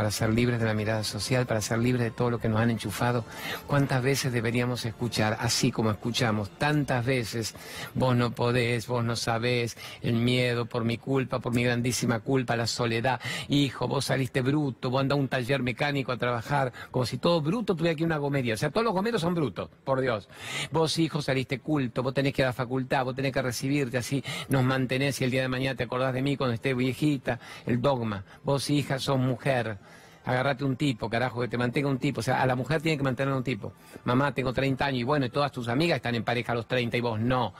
[0.00, 2.58] para ser libres de la mirada social, para ser libres de todo lo que nos
[2.58, 3.22] han enchufado.
[3.66, 7.54] ¿Cuántas veces deberíamos escuchar, así como escuchamos tantas veces,
[7.94, 12.56] vos no podés, vos no sabés, el miedo por mi culpa, por mi grandísima culpa,
[12.56, 17.04] la soledad, hijo, vos saliste bruto, vos andás a un taller mecánico a trabajar, como
[17.04, 18.54] si todo bruto tuviera aquí una gomedia.
[18.54, 20.30] O sea, todos los gomeros son brutos, por Dios.
[20.72, 23.98] Vos, hijo, saliste culto, vos tenés que ir a la facultad, vos tenés que recibirte,
[23.98, 27.38] así nos mantenés y el día de mañana te acordás de mí cuando esté viejita,
[27.66, 28.24] el dogma.
[28.44, 29.76] Vos, hija, sos mujer
[30.24, 32.20] agarrate un tipo, carajo, que te mantenga un tipo.
[32.20, 33.72] O sea, a la mujer tiene que mantener un tipo.
[34.04, 36.66] Mamá, tengo 30 años y bueno, y todas tus amigas están en pareja a los
[36.66, 37.54] 30 y vos no.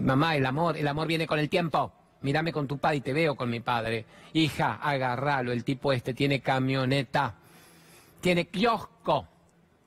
[0.00, 1.92] Mamá, el amor, el amor viene con el tiempo.
[2.20, 4.04] Mírame con tu padre y te veo con mi padre.
[4.32, 7.34] Hija, agarralo, el tipo este tiene camioneta.
[8.20, 9.26] Tiene kiosco.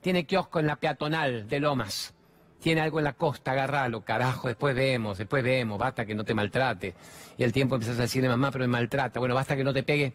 [0.00, 2.14] Tiene kiosco en la peatonal de Lomas.
[2.60, 6.32] Tiene algo en la costa, agarralo, carajo, después vemos, después vemos, basta que no te
[6.32, 6.94] maltrate.
[7.36, 9.18] Y el tiempo empiezas a decirle, mamá, pero me maltrata.
[9.18, 10.12] Bueno, basta que no te pegue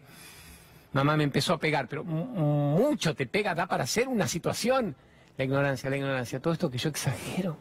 [0.92, 4.96] Mamá me empezó a pegar, pero mucho te pega, da para hacer una situación.
[5.36, 7.56] La ignorancia, la ignorancia, todo esto que yo exagero.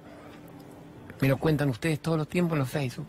[1.19, 3.07] Me lo cuentan ustedes todos los tiempos en los Facebook.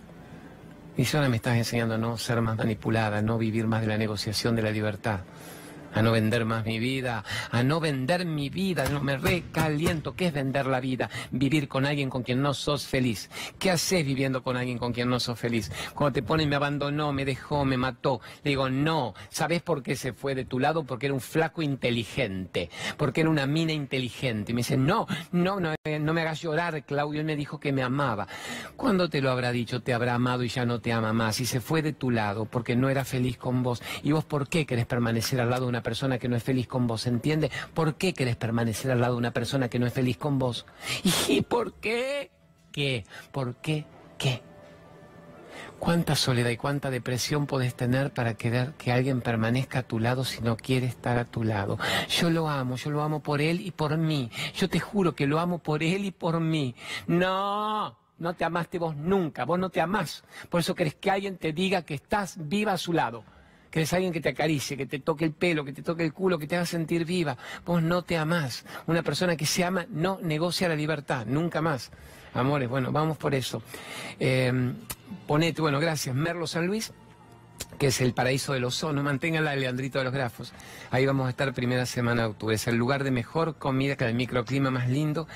[0.96, 3.96] Y ahora me estás enseñando a no ser más manipulada, no vivir más de la
[3.96, 5.20] negociación de la libertad
[5.94, 10.14] a no vender más mi vida, a no vender mi vida, no me recaliento.
[10.14, 11.10] ¿Qué es vender la vida?
[11.30, 13.30] Vivir con alguien con quien no sos feliz.
[13.58, 15.70] ¿Qué haces viviendo con alguien con quien no sos feliz?
[15.94, 19.96] Cuando te ponen me abandonó, me dejó, me mató, le digo, no, ¿sabes por qué
[19.96, 20.84] se fue de tu lado?
[20.84, 24.52] Porque era un flaco inteligente, porque era una mina inteligente.
[24.52, 27.58] Y me dice, no, no, no, eh, no me hagas llorar, Claudio, él me dijo
[27.58, 28.28] que me amaba.
[28.76, 29.82] ¿Cuándo te lo habrá dicho?
[29.82, 31.40] Te habrá amado y ya no te ama más.
[31.40, 33.82] Y se fue de tu lado porque no era feliz con vos.
[34.02, 36.66] ¿Y vos por qué querés permanecer al lado de una persona que no es feliz
[36.66, 37.50] con vos, ¿entiende?
[37.74, 40.66] ¿Por qué querés permanecer al lado de una persona que no es feliz con vos?
[41.28, 42.30] ¿Y por qué?
[42.72, 43.04] ¿Qué?
[43.32, 43.86] ¿Por qué?
[44.18, 44.42] ¿Qué?
[45.78, 50.24] ¿Cuánta soledad y cuánta depresión podés tener para querer que alguien permanezca a tu lado
[50.24, 51.78] si no quiere estar a tu lado?
[52.08, 54.30] Yo lo amo, yo lo amo por él y por mí.
[54.54, 56.74] Yo te juro que lo amo por él y por mí.
[57.06, 60.24] No, no te amaste vos nunca, vos no te amás.
[60.48, 63.24] Por eso querés que alguien te diga que estás viva a su lado
[63.70, 66.12] que es alguien que te acaricie, que te toque el pelo, que te toque el
[66.12, 67.36] culo, que te haga sentir viva.
[67.64, 68.64] Vos no te amás.
[68.86, 71.90] Una persona que se ama no negocia la libertad, nunca más.
[72.34, 73.62] Amores, bueno, vamos por eso.
[74.20, 74.52] Eh,
[75.26, 76.14] ponete, bueno, gracias.
[76.14, 76.92] Merlo San Luis,
[77.78, 79.02] que es el paraíso del ozono.
[79.02, 80.52] Manténgala Leandrito de los Grafos.
[80.90, 82.54] Ahí vamos a estar primera semana de octubre.
[82.54, 85.26] Es el lugar de mejor comida, que el microclima más lindo.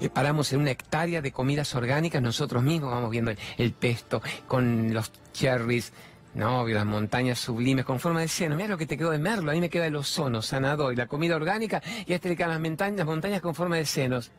[0.00, 2.22] Eh, paramos en una hectárea de comidas orgánicas.
[2.22, 5.92] Nosotros mismos vamos viendo el, el pesto con los cherries.
[6.34, 8.56] No, las montañas sublimes con forma de seno.
[8.56, 9.52] Mira lo que te quedó de Merlo.
[9.52, 11.80] A mí me queda el ozono, sanador, y la comida orgánica.
[12.06, 14.32] Y a este le quedan las montañas, montañas con forma de senos.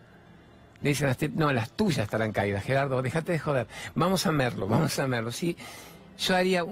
[0.81, 3.67] Le dicen, las no, las tuyas estarán caídas, Gerardo, déjate de joder.
[3.95, 5.31] Vamos a Merlo, vamos a Merlo.
[5.31, 5.55] Sí,
[6.19, 6.65] yo haría,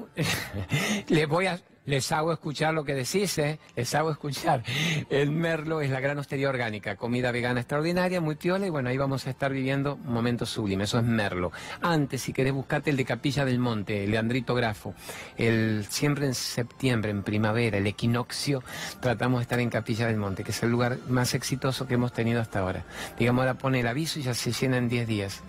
[1.08, 3.60] les voy a, les hago escuchar lo que decís, ¿eh?
[3.76, 4.64] Les hago escuchar.
[5.10, 8.98] El Merlo es la gran hostería orgánica, comida vegana extraordinaria, muy piola, y bueno, ahí
[8.98, 11.52] vamos a estar viviendo momentos sublimes, eso es Merlo.
[11.82, 14.94] Antes, si querés buscarte el de Capilla del Monte, el Leandrito Grafo,
[15.38, 18.64] el, siempre en septiembre, en primavera, el equinoccio,
[19.02, 22.14] tratamos de estar en Capilla del Monte, que es el lugar más exitoso que hemos
[22.14, 22.86] tenido hasta ahora.
[23.18, 25.42] Digamos, ahora pone el aviso y ya se llena en 10 días.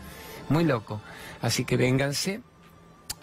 [0.49, 1.01] Muy loco.
[1.41, 2.43] Así que vénganse,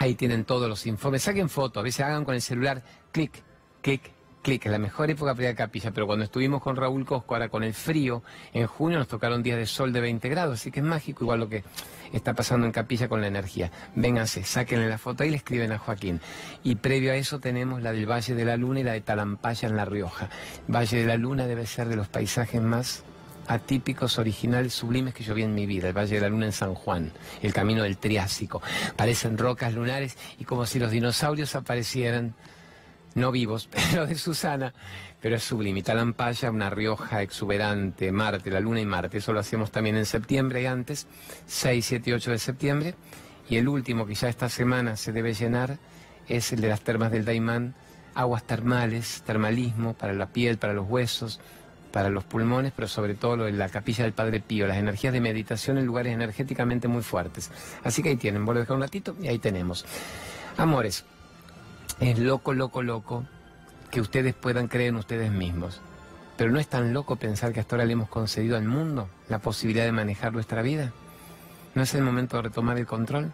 [0.02, 1.22] Ahí tienen todos los informes.
[1.22, 2.82] Saquen fotos, a veces hagan con el celular,
[3.12, 3.42] clic,
[3.82, 4.10] clic,
[4.42, 4.66] clic.
[4.66, 5.92] Es la mejor época para ir a capilla.
[5.92, 9.58] Pero cuando estuvimos con Raúl Cosco, ahora con el frío, en junio nos tocaron días
[9.58, 10.54] de sol de 20 grados.
[10.54, 11.62] Así que es mágico, igual lo que
[12.12, 13.70] está pasando en capilla con la energía.
[13.94, 16.20] Vénganse, sáquenle la foto y le escriben a Joaquín.
[16.64, 19.68] Y previo a eso tenemos la del Valle de la Luna y la de Talampaya
[19.68, 20.28] en La Rioja.
[20.66, 23.04] Valle de la Luna debe ser de los paisajes más
[23.48, 26.52] atípicos, originales, sublimes que yo vi en mi vida, el Valle de la Luna en
[26.52, 28.62] San Juan, el camino del Triásico.
[28.96, 32.34] Parecen rocas lunares y como si los dinosaurios aparecieran,
[33.16, 34.72] no vivos, pero de Susana,
[35.20, 35.82] pero es sublime.
[35.82, 39.18] Talampaya, una Rioja exuberante, Marte, la Luna y Marte.
[39.18, 41.06] Eso lo hacemos también en septiembre y antes,
[41.46, 42.94] 6, 7 y 8 de septiembre.
[43.48, 45.78] Y el último, que ya esta semana se debe llenar,
[46.28, 47.74] es el de las termas del Daimán,
[48.14, 51.40] aguas termales, termalismo para la piel, para los huesos,
[51.92, 55.12] para los pulmones, pero sobre todo lo de la capilla del Padre Pío, las energías
[55.12, 57.50] de meditación en lugares energéticamente muy fuertes.
[57.84, 59.84] Así que ahí tienen, vuelvo a dejar un ratito y ahí tenemos.
[60.56, 61.04] Amores,
[62.02, 63.24] es loco, loco, loco
[63.90, 65.80] que ustedes puedan creer en ustedes mismos.
[66.36, 69.38] Pero no es tan loco pensar que hasta ahora le hemos concedido al mundo la
[69.38, 70.92] posibilidad de manejar nuestra vida.
[71.74, 73.30] ¿No es el momento de retomar el control?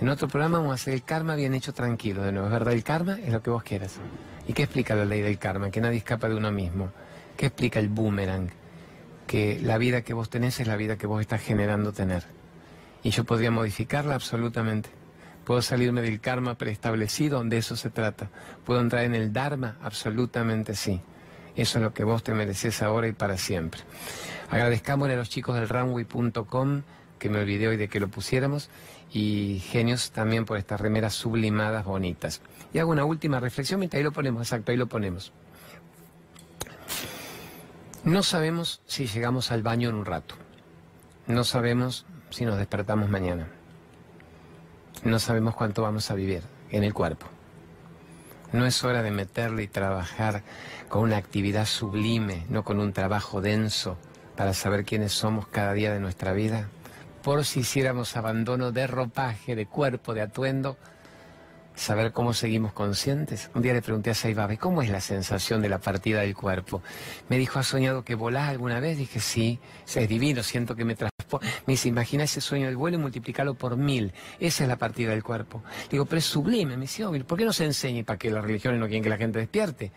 [0.00, 2.46] En otro programa vamos a hacer el karma bien hecho tranquilo de nuevo.
[2.46, 2.72] ¿Es verdad?
[2.72, 3.96] El karma es lo que vos quieras.
[4.46, 5.70] ¿Y qué explica la ley del karma?
[5.70, 6.90] Que nadie escapa de uno mismo.
[7.36, 8.50] ¿Qué explica el boomerang?
[9.26, 12.24] Que la vida que vos tenés es la vida que vos estás generando tener.
[13.02, 14.99] Y yo podría modificarla absolutamente.
[15.50, 18.30] Puedo salirme del karma preestablecido, de eso se trata.
[18.64, 21.00] Puedo entrar en el dharma, absolutamente sí.
[21.56, 23.80] Eso es lo que vos te mereces ahora y para siempre.
[24.48, 26.82] Agradezcámosle a los chicos del runway.com,
[27.18, 28.70] que me olvidé hoy de que lo pusiéramos,
[29.12, 32.42] y genios también por estas remeras sublimadas bonitas.
[32.72, 35.32] Y hago una última reflexión, mientras ahí lo ponemos, exacto, ahí lo ponemos.
[38.04, 40.36] No sabemos si llegamos al baño en un rato.
[41.26, 43.48] No sabemos si nos despertamos mañana.
[45.04, 47.26] No sabemos cuánto vamos a vivir en el cuerpo.
[48.52, 50.42] No es hora de meterle y trabajar
[50.88, 53.96] con una actividad sublime, no con un trabajo denso,
[54.36, 56.68] para saber quiénes somos cada día de nuestra vida.
[57.22, 60.76] Por si hiciéramos abandono de ropaje, de cuerpo, de atuendo,
[61.80, 63.50] saber cómo seguimos conscientes.
[63.54, 66.82] Un día le pregunté a Saibabe, ¿cómo es la sensación de la partida del cuerpo?
[67.28, 68.98] Me dijo, ¿has soñado que volás alguna vez?
[68.98, 71.46] Dije, sí, es divino, siento que me transporta.
[71.66, 74.12] Me dice, imagina ese sueño del vuelo y multiplicarlo por mil.
[74.38, 75.62] Esa es la partida del cuerpo.
[75.90, 76.76] Digo, pero es sublime.
[76.76, 79.10] Me dice, "Obvio, ¿por qué no se enseña para que las religiones no quieren que
[79.10, 79.90] la gente despierte?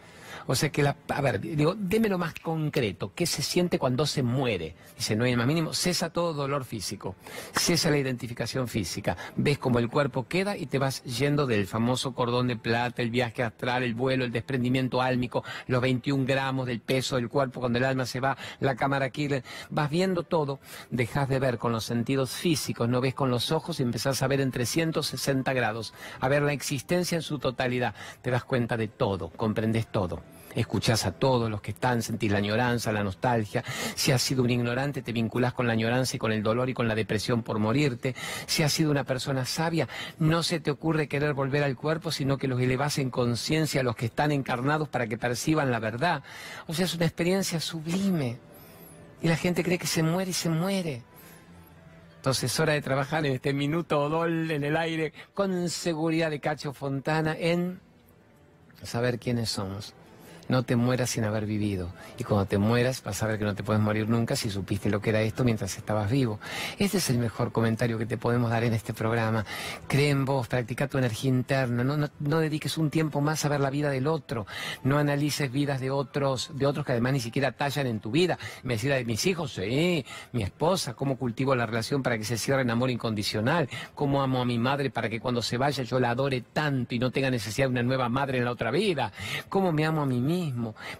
[0.47, 3.13] O sea que la, a ver, digo, démelo más concreto.
[3.15, 4.75] ¿Qué se siente cuando se muere?
[4.97, 5.73] Dice, no hay el más mínimo.
[5.73, 7.15] Cesa todo dolor físico.
[7.53, 9.17] Cesa la identificación física.
[9.35, 13.09] Ves cómo el cuerpo queda y te vas yendo del famoso cordón de plata, el
[13.09, 17.79] viaje astral, el vuelo, el desprendimiento álmico, los 21 gramos del peso del cuerpo cuando
[17.79, 19.43] el alma se va, la cámara killer.
[19.69, 20.59] Vas viendo todo.
[20.89, 24.27] Dejas de ver con los sentidos físicos, no ves con los ojos y empezás a
[24.27, 27.93] ver en 360 grados, a ver la existencia en su totalidad.
[28.21, 30.22] Te das cuenta de todo, comprendes todo.
[30.55, 33.63] Escuchás a todos los que están, sentís la añoranza, la nostalgia.
[33.95, 36.73] Si has sido un ignorante, te vinculás con la añoranza y con el dolor y
[36.73, 38.15] con la depresión por morirte.
[38.45, 39.87] Si has sido una persona sabia,
[40.19, 43.83] no se te ocurre querer volver al cuerpo, sino que los elevás en conciencia a
[43.83, 46.23] los que están encarnados para que perciban la verdad.
[46.67, 48.37] O sea, es una experiencia sublime.
[49.21, 51.01] Y la gente cree que se muere y se muere.
[52.17, 56.39] Entonces es hora de trabajar en este minuto dol en el aire con seguridad de
[56.39, 57.81] Cacho Fontana en
[58.81, 59.93] saber quiénes somos.
[60.53, 61.91] No te mueras sin haber vivido.
[62.19, 64.87] Y cuando te mueras vas a ver que no te puedes morir nunca si supiste
[64.87, 66.39] lo que era esto mientras estabas vivo.
[66.77, 69.47] Este es el mejor comentario que te podemos dar en este programa.
[69.87, 71.83] Cree en vos, practica tu energía interna.
[71.83, 74.45] No, no, dediques un tiempo más a ver la vida del otro.
[74.83, 78.37] No analices vidas de otros, de otros que además ni siquiera tallan en tu vida.
[78.61, 82.37] Me decía de mis hijos, sí, mi esposa, cómo cultivo la relación para que se
[82.37, 85.99] cierre en amor incondicional, cómo amo a mi madre para que cuando se vaya yo
[85.99, 89.11] la adore tanto y no tenga necesidad de una nueva madre en la otra vida,
[89.49, 90.42] cómo me amo a mí mismo,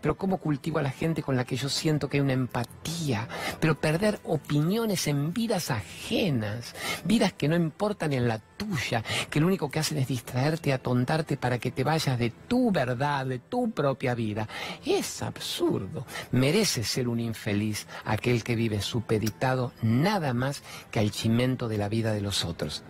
[0.02, 3.28] pero cómo cultivo a la gente con la que yo siento que hay una empatía,
[3.60, 9.48] pero perder opiniones en vidas ajenas, vidas que no importan en la tuya, que lo
[9.48, 13.72] único que hacen es distraerte, atontarte para que te vayas de tu verdad, de tu
[13.72, 14.48] propia vida.
[14.86, 16.06] Es absurdo.
[16.32, 21.90] Merece ser un infeliz aquel que vive supeditado nada más que al chimento de la
[21.90, 22.84] vida de los otros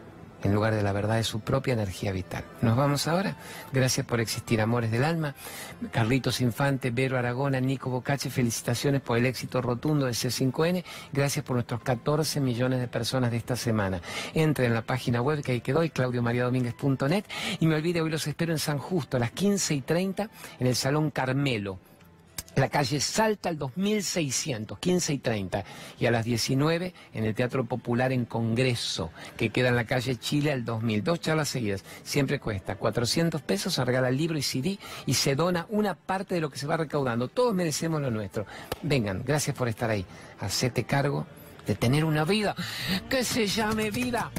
[0.43, 2.43] en lugar de la verdad de su propia energía vital.
[2.61, 3.37] Nos vamos ahora.
[3.71, 5.35] Gracias por existir, amores del alma.
[5.91, 10.83] Carlitos Infante, Vero Aragona, Nico Bocache, felicitaciones por el éxito rotundo de C5N.
[11.11, 14.01] Gracias por nuestros 14 millones de personas de esta semana.
[14.33, 17.25] Entre en la página web que ahí quedó, claudiomariadomínguez.net.
[17.59, 20.29] Y me olvide, hoy los espero en San Justo a las 15 y 30
[20.59, 21.79] en el Salón Carmelo
[22.55, 25.63] la calle Salta al 2600, 15 y 30,
[25.99, 30.15] y a las 19 en el Teatro Popular en Congreso, que queda en la calle
[30.17, 31.03] Chile al 2000.
[31.03, 35.65] Dos charlas seguidas, siempre cuesta 400 pesos, se regala libro y CD y se dona
[35.69, 37.27] una parte de lo que se va recaudando.
[37.27, 38.45] Todos merecemos lo nuestro.
[38.81, 40.05] Vengan, gracias por estar ahí.
[40.39, 41.25] Hacete cargo
[41.65, 42.55] de tener una vida
[43.09, 44.31] que se llame vida.